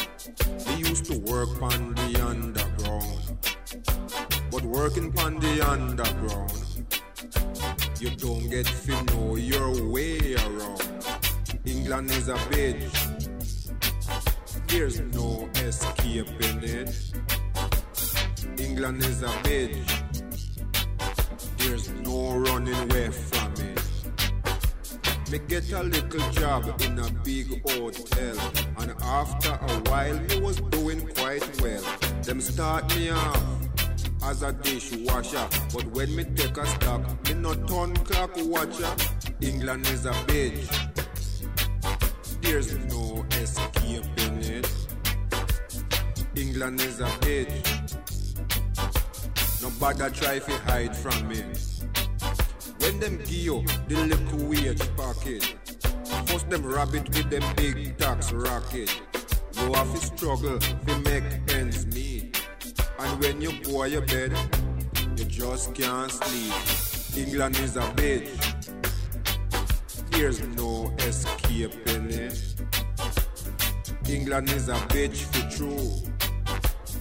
me 0.67 0.77
used 0.77 1.05
to 1.07 1.19
work 1.19 1.61
on 1.61 1.95
the 1.95 2.25
underground. 2.27 3.21
But 4.51 4.63
working 4.63 5.13
on 5.19 5.39
the 5.41 5.61
underground, 5.69 6.53
you 8.01 8.11
don't 8.11 8.49
get 8.49 8.67
to 8.67 9.03
know 9.13 9.37
your 9.37 9.91
way 9.93 10.37
around. 10.37 10.83
England 11.67 12.11
is 12.13 12.29
a 12.29 12.37
bitch. 12.51 12.89
There's 14.69 15.01
no 15.01 15.49
escaping 15.57 16.63
it. 16.63 16.97
England 18.59 19.05
is 19.05 19.23
a 19.23 19.33
bitch. 19.45 20.08
There's 21.59 21.91
no 21.91 22.39
running 22.39 22.75
away 22.75 23.11
from 23.11 23.53
it. 23.53 23.79
Me 25.31 25.39
get 25.47 25.71
a 25.73 25.83
little 25.83 26.31
job 26.31 26.81
in 26.81 26.99
a 26.99 27.11
big 27.23 27.49
hotel, 27.69 28.37
and 28.79 28.95
after 29.03 29.51
a 29.51 29.75
while 29.91 30.19
me 30.21 30.41
was 30.41 30.57
doing 30.71 31.07
quite 31.09 31.61
well. 31.61 31.83
Them 32.23 32.41
start 32.41 32.95
me 32.97 33.11
off 33.11 33.43
as 34.25 34.43
a 34.43 34.53
dishwasher, 34.53 35.47
but 35.75 35.85
when 35.89 36.15
me 36.17 36.25
take 36.25 36.57
a 36.57 36.67
stock, 36.67 37.03
me 37.29 37.35
no 37.35 37.55
turn 37.55 37.95
clock 37.97 38.31
watcher. 38.37 38.95
England 39.41 39.87
is 39.89 40.07
a 40.07 40.13
bitch. 40.29 40.67
There's 42.41 42.73
no 42.87 43.27
escaping 43.33 44.39
it. 44.43 44.67
England 46.35 46.81
is 46.81 47.01
a 47.01 47.07
bitch. 47.21 47.78
Nobody 49.61 50.11
try 50.11 50.39
to 50.39 50.53
hide 50.67 50.97
from 50.97 51.29
me. 51.29 51.43
When 52.79 53.01
them 53.01 53.19
give 53.19 53.31
you 53.31 53.65
the 53.89 53.97
little 54.07 54.49
wage 54.49 54.97
packet, 54.97 55.43
first 56.27 56.49
them 56.49 56.65
rabbit 56.65 57.09
with 57.09 57.29
them 57.29 57.43
big 57.57 57.99
tax 57.99 58.33
racket. 58.33 59.01
You 59.55 59.73
have 59.73 59.93
to 59.93 60.07
struggle 60.07 60.59
to 60.61 60.99
make 60.99 61.25
ends 61.49 61.87
meet. 61.87 62.41
And 63.01 63.21
when 63.21 63.41
you 63.41 63.53
go 63.65 63.83
to 63.83 63.91
your 63.91 64.03
bed, 64.03 64.33
you 65.17 65.25
just 65.25 65.75
can't 65.75 66.11
sleep. 66.11 67.27
England 67.27 67.59
is 67.59 67.77
a 67.77 67.83
bitch. 67.97 68.31
There's 70.13 70.41
no 70.57 70.95
escaping 71.01 72.11
it. 72.11 72.55
England 74.09 74.51
is 74.51 74.69
a 74.69 74.77
bitch 74.93 75.17
for 75.17 75.51
true. 75.57 76.09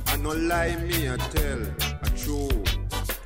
I 0.07 0.17
no 0.17 0.31
lie 0.31 0.75
me 0.75 1.09
I 1.09 1.17
tell 1.17 1.96
true. 2.27 2.63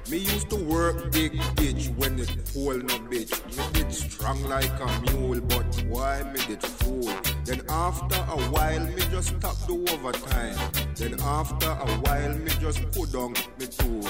Me 0.09 0.17
used 0.17 0.49
to 0.49 0.57
work 0.57 1.11
big 1.11 1.33
bitch 1.57 1.95
when 1.97 2.19
it 2.19 2.29
full 2.49 2.77
no 2.77 2.97
bitch. 3.09 3.33
Me 3.57 3.63
did 3.73 3.91
strong 3.91 4.43
like 4.43 4.75
a 4.79 4.87
mule, 5.01 5.41
but 5.41 5.65
why 5.87 6.21
me 6.31 6.39
did 6.47 6.61
fool? 6.61 7.09
Then 7.45 7.61
after 7.69 8.19
a 8.35 8.37
while 8.53 8.85
me 8.95 9.01
just 9.09 9.29
stop 9.29 9.57
the 9.65 9.75
overtime. 9.93 10.57
Then 10.95 11.19
after 11.21 11.71
a 11.87 11.91
while 12.03 12.35
me 12.37 12.51
just 12.59 12.79
put 12.91 13.15
on 13.15 13.33
me 13.57 13.65
tool. 13.77 14.07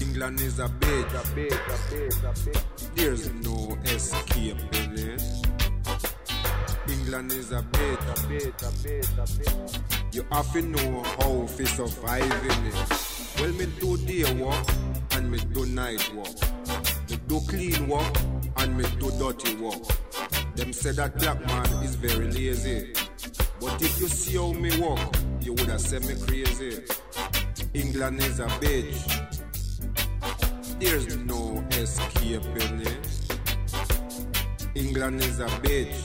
England 0.00 0.40
is 0.40 0.58
a 0.58 0.68
bitch. 0.80 1.12
There's 2.94 3.30
no 3.46 3.76
escaping 3.84 4.92
it. 4.96 5.22
England 6.88 7.32
is 7.32 7.52
a 7.52 7.62
bitch, 7.74 8.04
a 8.12 8.16
bitch, 8.28 8.62
a 8.62 8.70
bitch, 8.82 9.12
a 9.18 9.26
bitch. 9.38 10.14
You 10.14 10.24
to 10.52 10.62
know 10.62 11.02
how 11.18 11.46
to 11.56 11.66
survive 11.66 12.44
in 12.44 12.66
it. 12.66 13.11
Well, 13.42 13.52
me 13.54 13.66
do 13.80 13.96
day 13.96 14.32
work 14.34 14.66
and 15.10 15.28
me 15.28 15.38
do 15.52 15.66
night 15.66 16.14
work. 16.14 16.28
Me 17.10 17.18
do 17.26 17.40
clean 17.48 17.88
work 17.88 18.16
and 18.58 18.78
me 18.78 18.84
do 19.00 19.10
dirty 19.18 19.56
work. 19.56 19.82
Them 20.54 20.72
say 20.72 20.92
that 20.92 21.18
black 21.18 21.44
man 21.48 21.66
is 21.82 21.96
very 21.96 22.30
lazy. 22.30 22.92
But 23.60 23.82
if 23.82 24.00
you 24.00 24.06
see 24.06 24.36
how 24.36 24.52
me 24.52 24.70
work, 24.80 25.16
you 25.40 25.54
would 25.54 25.66
have 25.66 25.80
said 25.80 26.04
me 26.04 26.14
crazy. 26.24 26.84
England 27.74 28.20
is 28.20 28.38
a 28.38 28.46
bitch. 28.62 29.02
There's 30.78 31.16
no 31.16 31.66
escaping 31.72 32.86
it. 32.86 33.08
England 34.76 35.20
is 35.20 35.40
a 35.40 35.48
bitch. 35.66 35.98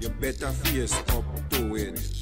You 0.00 0.08
better 0.08 0.48
face 0.48 0.98
up 0.98 1.50
to 1.50 1.76
it. 1.76 2.17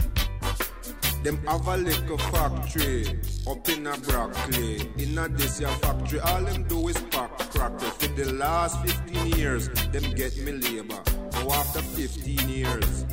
Them 1.27 1.45
have 1.49 1.67
a 1.67 1.77
little 1.77 2.19
factory 2.19 3.05
up 3.51 3.69
in 3.69 3.89
a 3.89 3.99
Brockley. 3.99 4.89
In 4.97 5.19
a 5.19 5.29
this 5.29 5.59
your 5.61 5.71
factory, 5.71 6.21
all 6.21 6.45
them 6.45 6.63
do 6.69 6.87
is 6.87 6.97
pack 7.11 7.37
crackers. 7.51 7.91
For 7.95 8.07
the 8.15 8.33
last 8.35 8.81
15 8.87 9.33
years, 9.33 9.69
them 9.91 10.05
get 10.15 10.37
me 10.39 10.53
labor. 10.53 11.03
Now 11.33 11.51
after 11.51 11.83
15 11.83 12.49
years, 12.49 13.07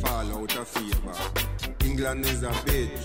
fall 0.00 0.26
out 0.32 0.56
of 0.56 0.66
favor. 0.66 1.14
England 1.84 2.26
is 2.26 2.42
a 2.42 2.50
bitch. 2.66 2.98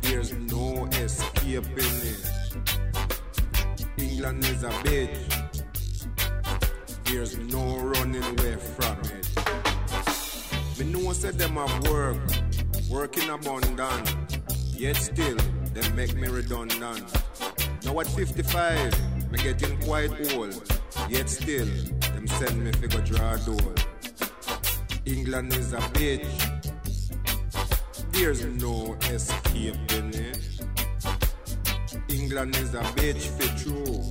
There's 0.00 0.32
no 0.34 0.86
escaping 1.02 1.96
it. 2.14 2.30
England 3.96 4.44
is 4.44 4.62
a 4.62 4.70
bitch. 4.86 5.18
There's 7.06 7.36
no 7.38 7.76
running 7.78 8.22
away 8.22 8.54
from 8.54 9.00
it. 9.00 9.18
Me 10.78 10.84
know 10.92 11.12
say 11.12 11.32
them 11.32 11.56
have 11.56 11.88
work, 11.88 12.16
work 12.90 13.16
in 13.16 13.30
abundance. 13.30 14.38
Yet 14.72 14.96
still, 14.96 15.36
them 15.74 15.96
make 15.96 16.14
me 16.14 16.28
redundant. 16.28 17.04
Now 17.84 18.00
at 18.00 18.06
55, 18.06 19.30
me 19.30 19.38
getting 19.38 19.76
quite 19.82 20.10
old. 20.34 20.80
Yet 21.08 21.28
still, 21.28 21.66
them 22.12 22.26
send 22.26 22.64
me 22.64 22.72
figure 22.72 23.00
draw 23.02 23.36
door. 23.36 23.74
England 25.04 25.52
is 25.54 25.72
a 25.72 25.78
bitch. 25.96 26.26
There's 28.12 28.44
no 28.44 28.96
escaping 29.10 30.14
it. 30.14 30.38
England 32.08 32.56
is 32.56 32.74
a 32.74 32.82
bitch 32.96 33.28
for 33.36 33.48
true. 33.62 34.02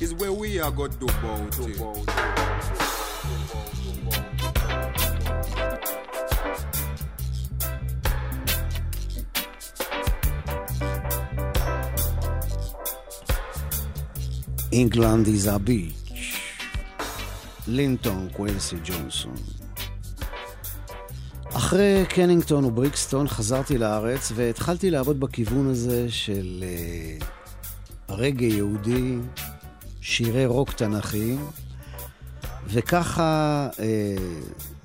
Is 0.00 0.14
where 0.14 0.32
we 0.32 0.58
are 0.60 0.70
got 0.70 0.92
to 1.00 1.06
about 1.06 1.58
it. 1.58 2.85
England 14.76 15.26
is 15.26 15.46
a 15.46 15.58
beach. 15.68 16.40
לינטון 17.66 18.28
קווילסי 18.32 18.76
ג'ונסון. 18.84 19.34
אחרי 21.44 22.04
קנינגטון 22.08 22.64
ובריקסטון 22.64 23.28
חזרתי 23.28 23.78
לארץ 23.78 24.32
והתחלתי 24.34 24.90
לעבוד 24.90 25.20
בכיוון 25.20 25.66
הזה 25.66 26.10
של 26.10 26.64
uh, 27.20 27.24
רגע 28.08 28.46
יהודי, 28.46 29.16
שירי 30.00 30.46
רוק 30.46 30.72
תנ"כיים, 30.72 31.46
וככה 32.68 33.68
uh, 33.72 33.80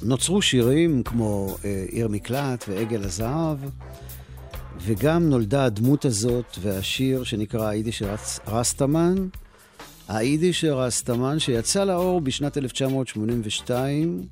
נוצרו 0.01 0.41
שירים 0.41 1.03
כמו 1.03 1.55
uh, 1.61 1.65
עיר 1.91 2.07
מקלט 2.07 2.65
ועגל 2.67 3.03
הזהב, 3.03 3.57
וגם 4.79 5.29
נולדה 5.29 5.65
הדמות 5.65 6.05
הזאת 6.05 6.57
והשיר 6.61 7.23
שנקרא 7.23 7.67
היידיש 7.67 8.01
רס, 8.01 8.39
רסטמן, 10.11 10.19
היידיש 10.19 10.63
רסטמן 10.63 11.39
שיצא 11.39 11.83
לאור 11.83 12.21
בשנת 12.21 12.57
1982, 12.57 14.27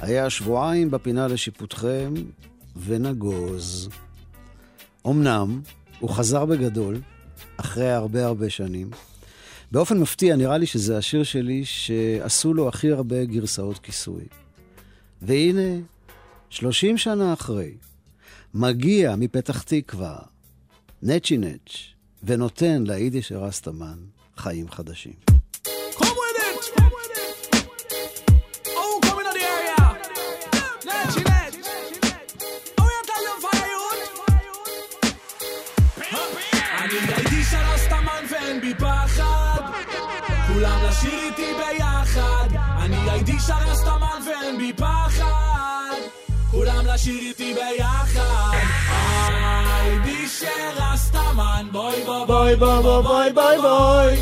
היה 0.00 0.30
שבועיים 0.30 0.90
בפינה 0.90 1.28
לשיפוטכם 1.28 2.14
ונגוז. 2.76 3.88
אמנם, 5.06 5.60
הוא 6.00 6.10
חזר 6.10 6.44
בגדול, 6.44 7.00
אחרי 7.56 7.90
הרבה 7.90 8.26
הרבה 8.26 8.50
שנים. 8.50 8.90
באופן 9.72 9.98
מפתיע, 9.98 10.36
נראה 10.36 10.58
לי 10.58 10.66
שזה 10.66 10.98
השיר 10.98 11.22
שלי 11.22 11.64
שעשו 11.64 12.54
לו 12.54 12.68
הכי 12.68 12.90
הרבה 12.90 13.24
גרסאות 13.24 13.78
כיסוי. 13.78 14.24
והנה, 15.22 15.80
30 16.50 16.98
שנה 16.98 17.32
אחרי, 17.32 17.74
מגיע 18.54 19.16
מפתח 19.16 19.62
תקווה, 19.62 20.16
נצ'י 21.02 21.36
נץ', 21.36 21.76
ונותן 22.22 22.84
ליידיש 22.86 23.32
רסטמן 23.32 24.13
חיים 24.36 24.70
חדשים. 24.70 25.12
Oh, 25.26 26.04
oh, 28.76 29.04
כולם 40.48 40.80
לשיר 40.88 41.18
איתי 41.22 41.52
ביחד. 41.54 42.48
אני 42.78 43.10
הייתי 43.10 43.40
שר 43.46 43.70
הסתמן 43.70 44.20
ואין 44.26 44.58
בי 44.58 44.72
פחד. 44.72 45.96
כולם 46.50 46.86
לשיר 46.86 47.20
איתי 47.20 47.54
ביחד. 47.54 48.58
הייתי 49.80 50.28
שר 50.28 50.83
שרסטמן 51.34 51.66
בוי 51.72 52.04
בוי 52.06 52.26
בוי 52.26 52.56
בוי 52.56 53.02
בוי 53.02 53.32
בוי 53.34 53.56
בוי 53.62 54.16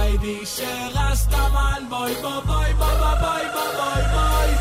הייתי 0.00 0.46
שרסטמן 0.46 1.82
בוי 1.88 2.14
בוי 2.22 2.32
בוי 2.46 2.74
בוי 2.78 2.96
בוי 3.20 3.42
בוי 3.76 4.02
בוי 4.12 4.54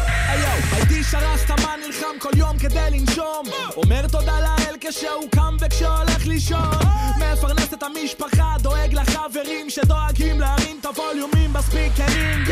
הייתי 0.72 1.04
שרסטמן 1.04 1.80
נלחם 1.86 2.20
כל 2.20 2.38
יום 2.38 2.58
כדי 2.58 2.88
לנשום 2.92 3.44
אומר 3.78 4.08
תודה 4.08 4.40
לאל 4.40 4.76
כשהוא 4.82 5.30
קם 5.32 5.58
וכשהולך 5.60 6.28
לישון 6.28 7.19
את 7.80 7.84
המשפחה 7.84 8.56
דואג 8.62 8.94
לחברים 8.94 9.70
שדואגים 9.70 10.40
להרים 10.40 10.78
את 10.82 10.86
הווליומים 10.86 11.54
בספיקרים 11.54 12.44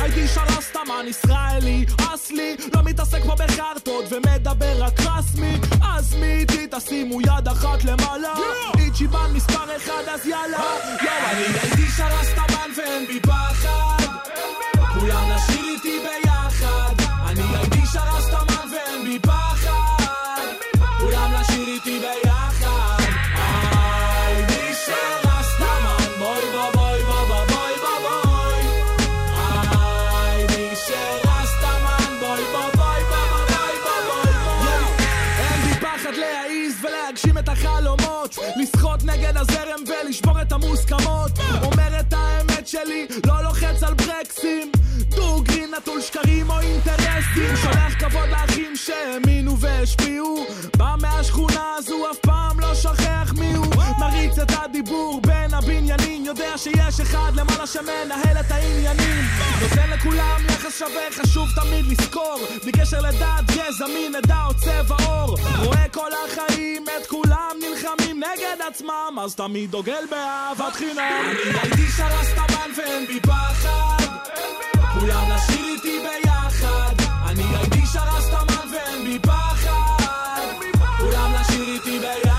הייתי 0.00 0.28
שרסטמן 0.28 1.04
ישראלי 1.06 1.84
אסלי 2.14 2.56
לא 2.74 2.82
מתעסק 2.84 3.22
פה 3.26 3.34
בחרטות 3.34 4.04
ומדבר 4.10 4.82
רק 4.82 5.00
רסמי 5.00 5.54
אז 5.82 6.14
מי 6.14 6.26
איתי 6.26 6.66
תשימו 6.70 7.20
יד 7.20 7.48
אחת 7.52 7.84
למעלה. 7.84 8.34
איצ'יבן 8.78 9.32
מספר 9.34 9.76
אחד 9.76 10.02
אז 10.14 10.26
יאללה. 10.26 10.58
יואו 11.02 11.30
אני 11.30 11.42
הייתי 11.42 11.86
שרסטמן 11.96 12.70
ואין 12.76 13.06
בי 13.06 13.20
פחד. 13.20 14.04
כולם 15.00 15.30
לשיר 15.30 15.64
איתי 15.74 15.98
ביחד 15.98 16.49
המוסכמות 40.70 41.30
אומר 41.62 42.00
את 42.00 42.12
האמת 42.12 42.68
שלי 42.68 43.06
לא 43.26 43.42
לוחץ 43.42 43.82
על 43.82 43.94
ברקסים. 43.94 44.72
דוגרי 45.08 45.66
נטול 45.66 46.00
שקרים 46.00 46.50
או 46.50 46.60
אינטרסים. 46.60 47.56
שולח 47.62 47.89
שמנהל 57.72 58.40
את 58.40 58.50
העניינים. 58.50 59.24
נותן 59.62 59.90
לכולם 59.90 60.40
יחס 60.48 60.78
שווה 60.78 61.02
חשוב 61.10 61.48
תמיד 61.54 61.86
לזכור. 61.86 62.38
בלי 62.62 62.72
קשר 62.72 63.00
לדת, 63.00 63.50
גזע, 63.50 63.86
מין, 63.86 64.14
עדה 64.14 64.44
או 64.46 64.54
צבע 64.54 64.96
עור. 65.06 65.36
רואה 65.64 65.88
כל 65.88 66.10
החיים 66.24 66.84
את 66.84 67.06
כולם 67.06 67.56
נלחמים 67.60 68.16
נגד 68.16 68.66
עצמם 68.68 69.18
אז 69.24 69.34
תמיד 69.34 69.70
דוגל 69.70 70.04
באהבת 70.10 70.72
חינם. 70.72 71.32
הייתי 71.62 71.86
שרסטמן 71.96 72.70
ואין 72.76 73.06
בי 73.06 73.20
פחד. 73.20 74.04
כולם 75.00 75.30
לשיר 75.30 75.66
איתי 75.74 75.98
ביחד. 75.98 76.94
אני 77.28 77.44
הייתי 77.56 77.86
שרסטמן 77.92 78.68
ואין 78.72 79.04
בי 79.04 79.18
פחד. 79.18 80.46
כולם 80.98 81.34
לשיר 81.40 81.74
איתי 81.74 81.98
ביחד 81.98 82.29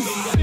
Yes. 0.00 0.39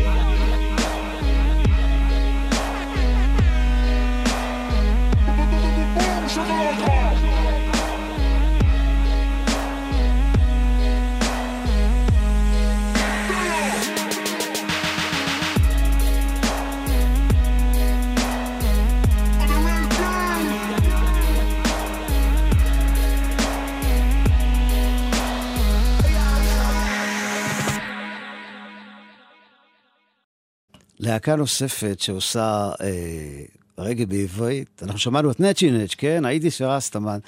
להקה 31.18 31.36
נוספת 31.36 32.00
שעושה 32.00 32.70
אה, 32.82 33.44
רגע 33.78 34.06
בעברית, 34.06 34.82
אנחנו 34.84 35.00
שמענו 35.00 35.32
את 35.32 35.40
נצ'י 35.40 35.72
נצ', 35.72 35.96
כן? 35.96 36.26
הייתי 36.26 36.52
של 36.52 36.66
רסטמן. 36.66 37.20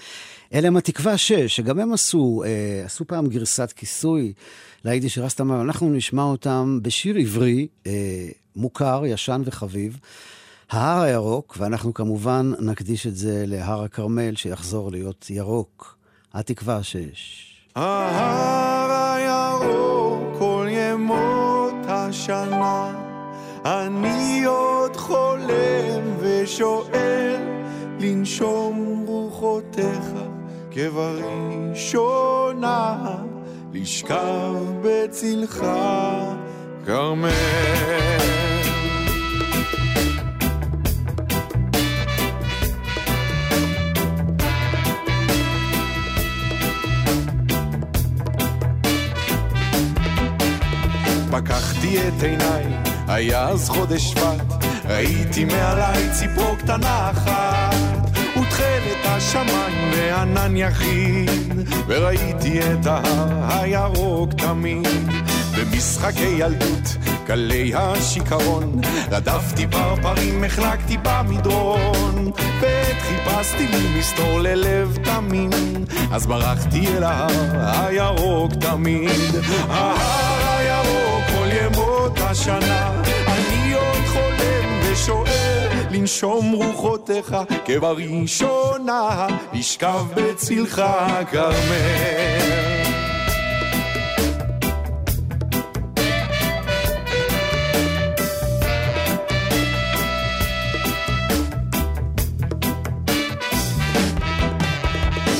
אלה 0.53 0.67
הם 0.67 0.77
התקווה 0.77 1.17
6, 1.17 1.55
שגם 1.55 1.79
הם 1.79 1.93
עשו, 1.93 2.43
אה, 2.45 2.85
עשו 2.85 3.07
פעם 3.07 3.27
גרסת 3.27 3.71
כיסוי 3.71 4.33
להייתי 4.85 5.09
של 5.09 5.21
רסטמן, 5.21 5.59
אנחנו 5.59 5.89
נשמע 5.89 6.23
אותם 6.23 6.79
בשיר 6.81 7.15
עברי, 7.17 7.67
אה, 7.87 7.91
מוכר, 8.55 9.03
ישן 9.05 9.41
וחביב. 9.45 9.99
ההר 10.71 11.01
הירוק, 11.01 11.55
ואנחנו 11.59 11.93
כמובן 11.93 12.51
נקדיש 12.59 13.07
את 13.07 13.15
זה 13.15 13.43
להר 13.47 13.83
הכרמל, 13.83 14.35
שיחזור 14.35 14.91
להיות 14.91 15.25
ירוק. 15.29 15.97
התקווה 16.33 16.83
6. 16.83 16.99
ההר 17.75 19.13
הירוק 19.15 20.39
כל 20.39 20.67
ימות 20.69 21.73
השנה 21.87 23.08
אני 23.65 24.43
עוד 24.45 24.95
חולם 24.95 26.01
ושואל 26.19 27.41
לנשום 27.99 29.03
רוחותיך 29.07 30.13
כבראשונה 30.71 32.15
לשכב 33.73 34.55
בצלך 34.81 35.65
כרמל. 36.85 37.29
פקחתי 51.31 51.97
את 52.07 52.23
עיניי, 52.23 52.88
היה 53.09 53.47
אז 53.47 53.69
חודש 53.69 54.11
שבט, 54.11 54.65
ראיתי 54.85 55.45
מעליי 55.45 56.09
ציפור 56.13 56.55
קטנה 56.55 57.11
אחת, 57.11 57.75
ותכלת 58.37 59.05
השמיים 59.05 59.91
וענן 59.93 60.57
יחיד, 60.57 61.29
וראיתי 61.87 62.59
את 62.59 62.85
ההר 62.85 63.59
הירוק 63.59 64.33
תמיד. 64.33 64.87
במשחקי 65.57 66.35
ילדות, 66.37 66.97
גלי 67.27 67.71
השיכרון, 67.75 68.81
רדפתי 69.11 69.67
פרפרים, 69.67 70.43
החלקתי 70.43 70.97
במדרון, 71.03 72.31
ועת 72.61 72.97
חיפשתי 73.01 73.67
לי 73.67 73.99
מסתור 73.99 74.39
ללב 74.39 74.97
תמים, 75.03 75.49
אז 76.11 76.27
ברחתי 76.27 76.87
אל 76.87 77.03
ההר 77.03 77.85
הירוק 77.85 78.51
תמיד. 78.53 79.35
ההר 79.69 80.38
ימות 82.09 82.21
השנה, 82.21 83.01
אני 83.27 83.73
עוד 83.73 84.05
חולם 84.07 84.79
ושואל 84.83 85.69
לנשום 85.91 86.51
רוחותיך 86.51 87.35
כבראשונה, 87.65 89.27
לשכב 89.53 90.05
בצלך 90.15 90.81
כרמל. 91.31 92.49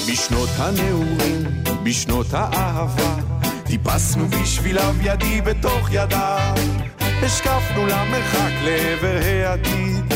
בשנות 0.08 0.50
הנעורים, 0.58 1.44
בשנות 1.84 2.28
האהבה, 2.34 3.39
טיפסנו 3.70 4.28
בשביליו 4.28 4.96
ידי 5.02 5.42
בתוך 5.42 5.90
ידיו, 5.92 6.54
השקפנו 7.00 7.86
למרחק 7.88 8.52
לעבר 8.64 9.20
העתיד, 9.24 10.14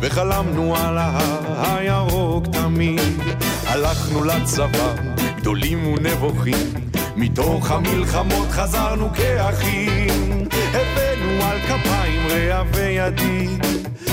וחלמנו 0.00 0.76
על 0.76 0.98
ההר 0.98 1.70
הירוק 1.70 2.44
תמיד. 2.52 3.18
הלכנו 3.66 4.24
לצבא, 4.24 4.94
גדולים 5.36 5.86
ונבוכים, 5.86 6.74
מתוך 7.16 7.70
המלחמות 7.70 8.48
חזרנו 8.50 9.10
כאחים, 9.14 10.48
הבאנו 10.50 11.44
על 11.44 11.58
כפיים 11.60 12.26
רע 12.30 12.62
וידיד, 12.72 13.66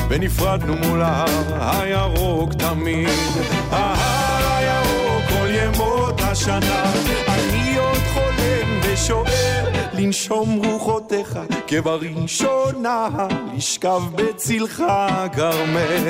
ונפרדנו 0.09 0.75
מול 0.75 1.01
ההר 1.01 1.77
הירוק 1.79 2.53
תמיד. 2.53 3.09
ההר 3.71 4.57
הירוק 4.57 5.23
כל 5.29 5.47
ימות 5.49 6.21
השנה, 6.21 6.83
אני 7.27 7.77
עוד 7.77 7.97
חולם 8.13 8.26
ושואל 8.97 9.63
לנשום 9.93 10.61
רוחותיך 10.65 11.39
כבראשונה, 11.67 13.07
לשכב 13.55 14.01
בצלך 14.15 14.83
כרמל. 15.35 16.07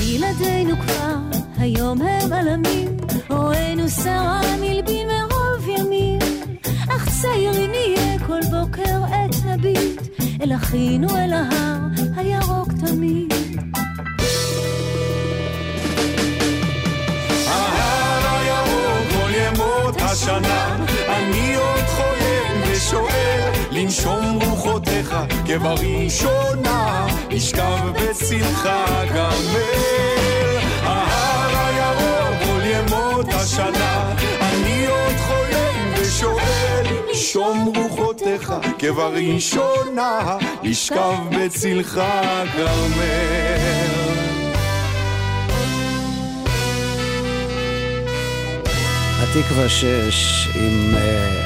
ילדינו 0.00 0.74
כבר 0.80 1.16
היום 1.58 2.02
הם 2.02 2.32
עלמים, 2.32 2.96
הורינו 3.28 3.88
שרה 3.88 4.51
אל 10.42 10.52
אחינו 10.52 11.08
אל 11.16 11.32
ההר 11.32 11.78
הירוק 12.16 12.68
תמיד. 12.86 13.32
ההר 17.48 18.38
הירוק 18.38 19.12
כל 19.12 19.30
ימות 19.34 20.02
השנה, 20.02 20.76
אני 21.08 21.54
עוד 21.54 21.84
חולם 21.86 22.62
ושואל 22.72 23.50
לנשום 23.70 24.38
רוחותיך 24.44 25.16
כבראשונה, 25.46 27.06
לשכב 27.30 27.92
בצלך 27.94 28.68
כרמל. 29.08 30.58
ההר 30.82 31.66
הירוק 31.66 32.42
כל 32.44 32.60
ימות 32.64 33.26
השנה, 33.28 34.14
ושואל 36.02 36.86
לנשום 37.08 37.72
רוחותיך 37.76 38.52
כבראשונה, 38.78 40.36
לשכב 40.62 41.14
בצלך 41.38 42.00
כרמל. 42.56 43.92
התקווה 49.20 49.68
6 49.68 50.48
עם 50.54 50.94
אה, 50.94 51.44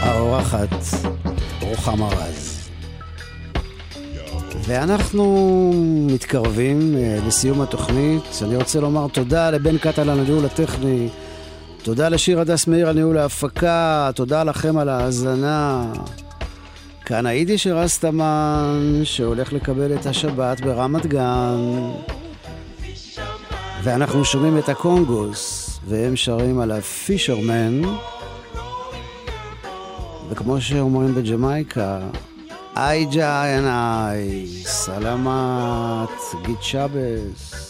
האורחת 0.00 0.74
רוחמה 1.60 2.08
רז. 2.08 2.68
ואנחנו 4.66 5.72
מתקרבים 6.06 6.96
אה, 6.96 7.18
לסיום 7.26 7.60
התוכנית. 7.60 8.22
אני 8.42 8.56
רוצה 8.56 8.80
לומר 8.80 9.08
תודה 9.08 9.50
לבן 9.50 9.78
קטל 9.78 10.10
על 10.10 10.20
הניהול 10.20 10.44
הטכני, 10.44 11.08
תודה 11.82 12.08
לשיר 12.08 12.40
הדס 12.40 12.66
מאיר 12.66 12.88
על 12.88 12.94
ניהול 12.94 13.18
ההפקה, 13.18 14.10
תודה 14.14 14.44
לכם 14.44 14.78
על 14.78 14.88
ההאזנה. 14.88 15.92
כאן 17.04 17.26
היידיש 17.26 17.66
רסטמן, 17.66 19.00
שהולך 19.04 19.52
לקבל 19.52 19.94
את 19.94 20.06
השבת 20.06 20.60
ברמת 20.60 21.06
גן. 21.06 21.90
ואנחנו 23.82 24.24
שומעים 24.24 24.58
את 24.58 24.68
הקונגוס, 24.68 25.70
והם 25.88 26.16
שרים 26.16 26.60
על 26.60 26.70
הפישרמן. 26.70 27.82
וכמו 30.30 30.60
שאומרים 30.60 31.14
בג'מייקה, 31.14 32.00
איי 32.76 33.04
ג'אי 33.04 33.58
אנ 33.58 33.66
איי, 33.66 34.46
סלמת, 34.64 36.08
גיד 36.46 36.62
שבס. 36.62 37.69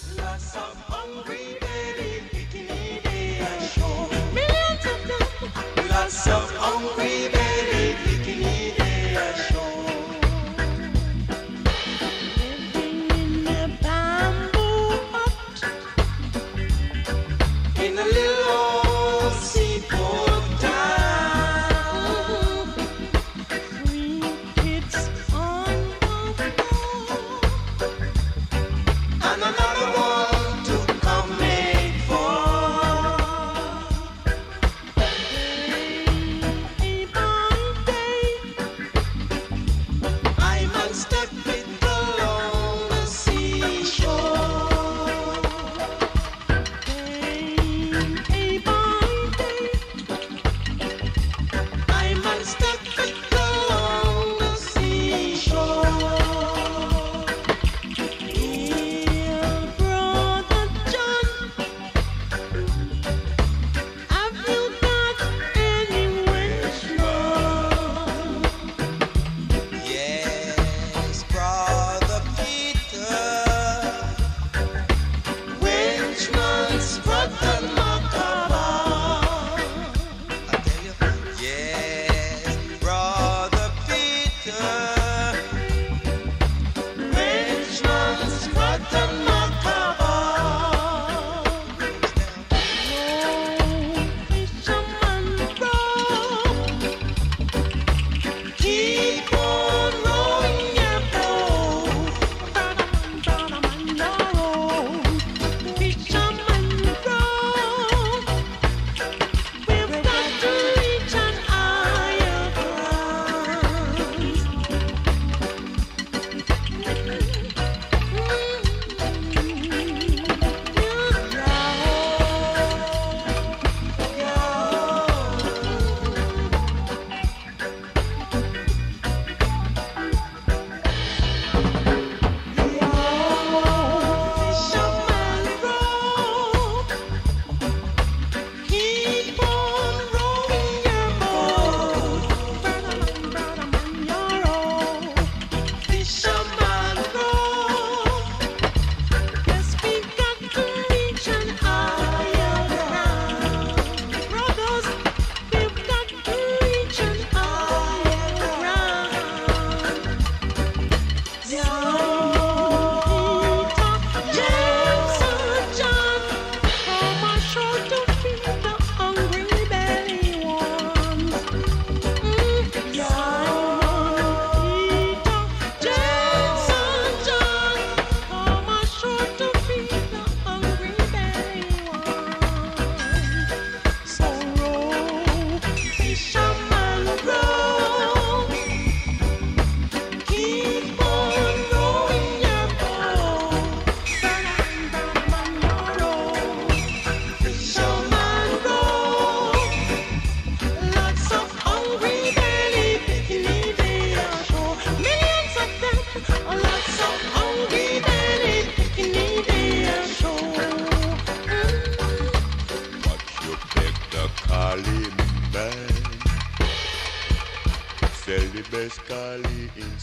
Valley 219.43 219.70
in 219.76 219.99